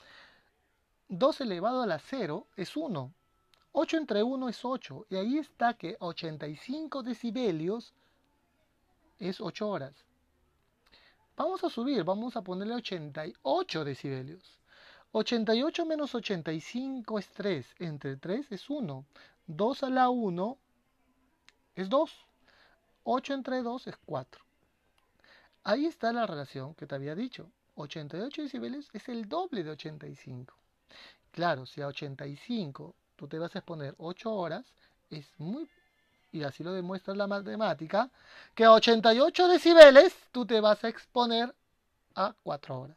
2 1.06 1.40
elevado 1.42 1.82
a 1.82 1.86
la 1.86 2.00
0 2.00 2.48
es 2.56 2.76
1. 2.76 3.14
8 3.70 3.96
entre 3.96 4.24
1 4.24 4.48
es 4.48 4.64
8. 4.64 5.06
Y 5.08 5.14
ahí 5.14 5.38
está 5.38 5.74
que 5.74 5.96
85 6.00 7.04
decibelios 7.04 7.94
es 9.20 9.40
8 9.40 9.68
horas. 9.68 10.07
Vamos 11.38 11.62
a 11.62 11.70
subir, 11.70 12.02
vamos 12.02 12.36
a 12.36 12.42
ponerle 12.42 12.74
88 12.74 13.84
decibelios. 13.84 14.58
88 15.12 15.86
menos 15.86 16.12
85 16.12 17.16
es 17.16 17.28
3. 17.28 17.74
Entre 17.78 18.16
3 18.16 18.50
es 18.50 18.68
1. 18.68 19.06
2 19.46 19.82
a 19.84 19.88
la 19.88 20.10
1 20.10 20.58
es 21.76 21.88
2. 21.88 22.26
8 23.04 23.34
entre 23.34 23.62
2 23.62 23.86
es 23.86 23.96
4. 24.04 24.44
Ahí 25.62 25.86
está 25.86 26.12
la 26.12 26.26
relación 26.26 26.74
que 26.74 26.88
te 26.88 26.96
había 26.96 27.14
dicho. 27.14 27.48
88 27.76 28.42
decibeles 28.42 28.88
es 28.92 29.08
el 29.08 29.28
doble 29.28 29.62
de 29.62 29.70
85. 29.70 30.52
Claro, 31.30 31.66
si 31.66 31.80
a 31.80 31.86
85 31.86 32.96
tú 33.14 33.28
te 33.28 33.38
vas 33.38 33.54
a 33.54 33.60
exponer 33.60 33.94
8 33.98 34.34
horas, 34.34 34.74
es 35.08 35.32
muy, 35.38 35.70
y 36.32 36.42
así 36.42 36.62
lo 36.62 36.72
demuestra 36.72 37.14
la 37.14 37.26
matemática, 37.26 38.10
que 38.54 38.64
a 38.64 38.72
88 38.72 39.48
decibeles 39.48 40.14
tú 40.32 40.46
te 40.46 40.60
vas 40.60 40.82
a 40.84 40.88
exponer 40.88 41.54
a 42.14 42.34
4 42.42 42.80
horas. 42.80 42.96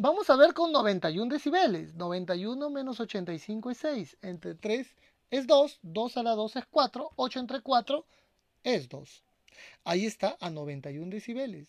Vamos 0.00 0.30
a 0.30 0.36
ver 0.36 0.54
con 0.54 0.70
91 0.70 1.32
decibeles. 1.32 1.94
91 1.94 2.70
menos 2.70 3.00
85 3.00 3.70
es 3.70 3.78
6. 3.78 4.16
Entre 4.22 4.54
3 4.54 4.86
es 5.30 5.46
2. 5.48 5.80
2 5.82 6.16
a 6.16 6.22
la 6.22 6.30
2 6.36 6.54
es 6.54 6.66
4. 6.70 7.10
8 7.16 7.40
entre 7.40 7.60
4 7.62 8.06
es 8.62 8.88
2. 8.88 9.24
Ahí 9.82 10.06
está 10.06 10.36
a 10.40 10.50
91 10.50 11.10
decibeles. 11.10 11.66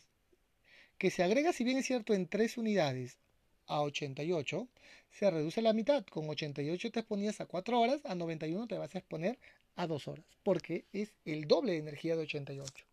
Que 1.00 1.10
se 1.10 1.24
agrega, 1.24 1.54
si 1.54 1.63
bien 1.63 1.78
es 1.78 1.88
cierto, 1.88 2.13
en 2.13 2.28
3 2.28 2.60
unidades 2.60 3.17
a 3.65 3.82
88, 3.82 4.67
se 5.10 5.32
reduce 5.32 5.62
la 5.62 5.74
mitad. 5.74 6.06
Con 6.06 6.30
88 6.30 6.91
te 6.91 7.00
exponías 7.00 7.41
a 7.41 7.48
4 7.48 7.80
horas, 7.80 8.06
a 8.06 8.13
91 8.13 8.67
te 8.67 8.78
vas 8.78 8.93
a 8.93 9.00
exponer 9.00 9.39
a 9.80 9.88
2 9.88 10.10
horas, 10.10 10.26
porque 10.44 10.84
es 10.92 11.15
el 11.24 11.48
doble 11.48 11.72
de 11.72 11.78
energía 11.78 12.18
de 12.18 12.24
88. 12.24 12.86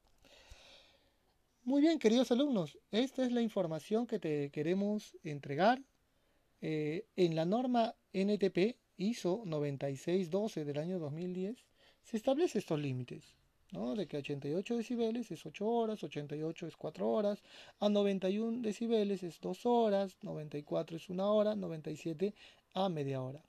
Muy 1.65 1.81
bien, 1.81 1.99
queridos 1.99 2.31
alumnos, 2.31 2.79
esta 2.93 3.25
es 3.27 3.33
la 3.33 3.43
información 3.43 4.07
que 4.07 4.21
te 4.21 4.51
queremos 4.51 5.17
entregar. 5.25 5.83
Eh, 6.61 7.05
en 7.17 7.35
la 7.35 7.45
norma 7.45 7.97
NTP 8.13 8.77
ISO 8.99 9.43
9612 9.45 10.65
del 10.65 10.79
año 10.79 11.01
2010 11.01 11.57
se 12.05 12.17
establece 12.17 12.61
estos 12.61 12.79
límites, 12.79 13.35
¿no? 13.73 13.97
de 13.97 14.07
que 14.07 14.19
88 14.19 14.77
decibeles 14.77 15.33
es 15.33 15.45
8 15.45 15.67
horas, 15.67 16.05
88 16.05 16.69
es 16.69 16.77
4 16.77 17.11
horas, 17.11 17.43
a 17.81 17.89
91 17.89 18.63
decibeles 18.63 19.25
es 19.25 19.41
2 19.41 19.67
horas, 19.67 20.17
94 20.23 20.97
es 20.97 21.09
1 21.09 21.35
hora, 21.35 21.57
97 21.57 22.33
a 22.75 22.89
media 22.89 23.21
hora. 23.21 23.43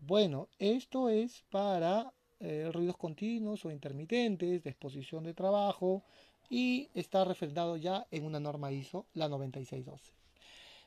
Bueno, 0.00 0.48
esto 0.58 1.08
es 1.08 1.44
para 1.48 2.12
eh, 2.42 2.70
ruidos 2.72 2.96
continuos 2.96 3.64
o 3.64 3.70
intermitentes, 3.70 4.62
de 4.62 4.70
exposición 4.70 5.24
de 5.24 5.32
trabajo, 5.32 6.04
y 6.50 6.90
está 6.94 7.24
refrendado 7.24 7.76
ya 7.76 8.06
en 8.10 8.24
una 8.24 8.40
norma 8.40 8.72
ISO, 8.72 9.06
la 9.14 9.28
9612. 9.28 10.12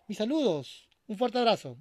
Mis 0.07 0.17
saludos, 0.17 0.87
un 1.07 1.17
fuerte 1.17 1.39
abrazo. 1.39 1.77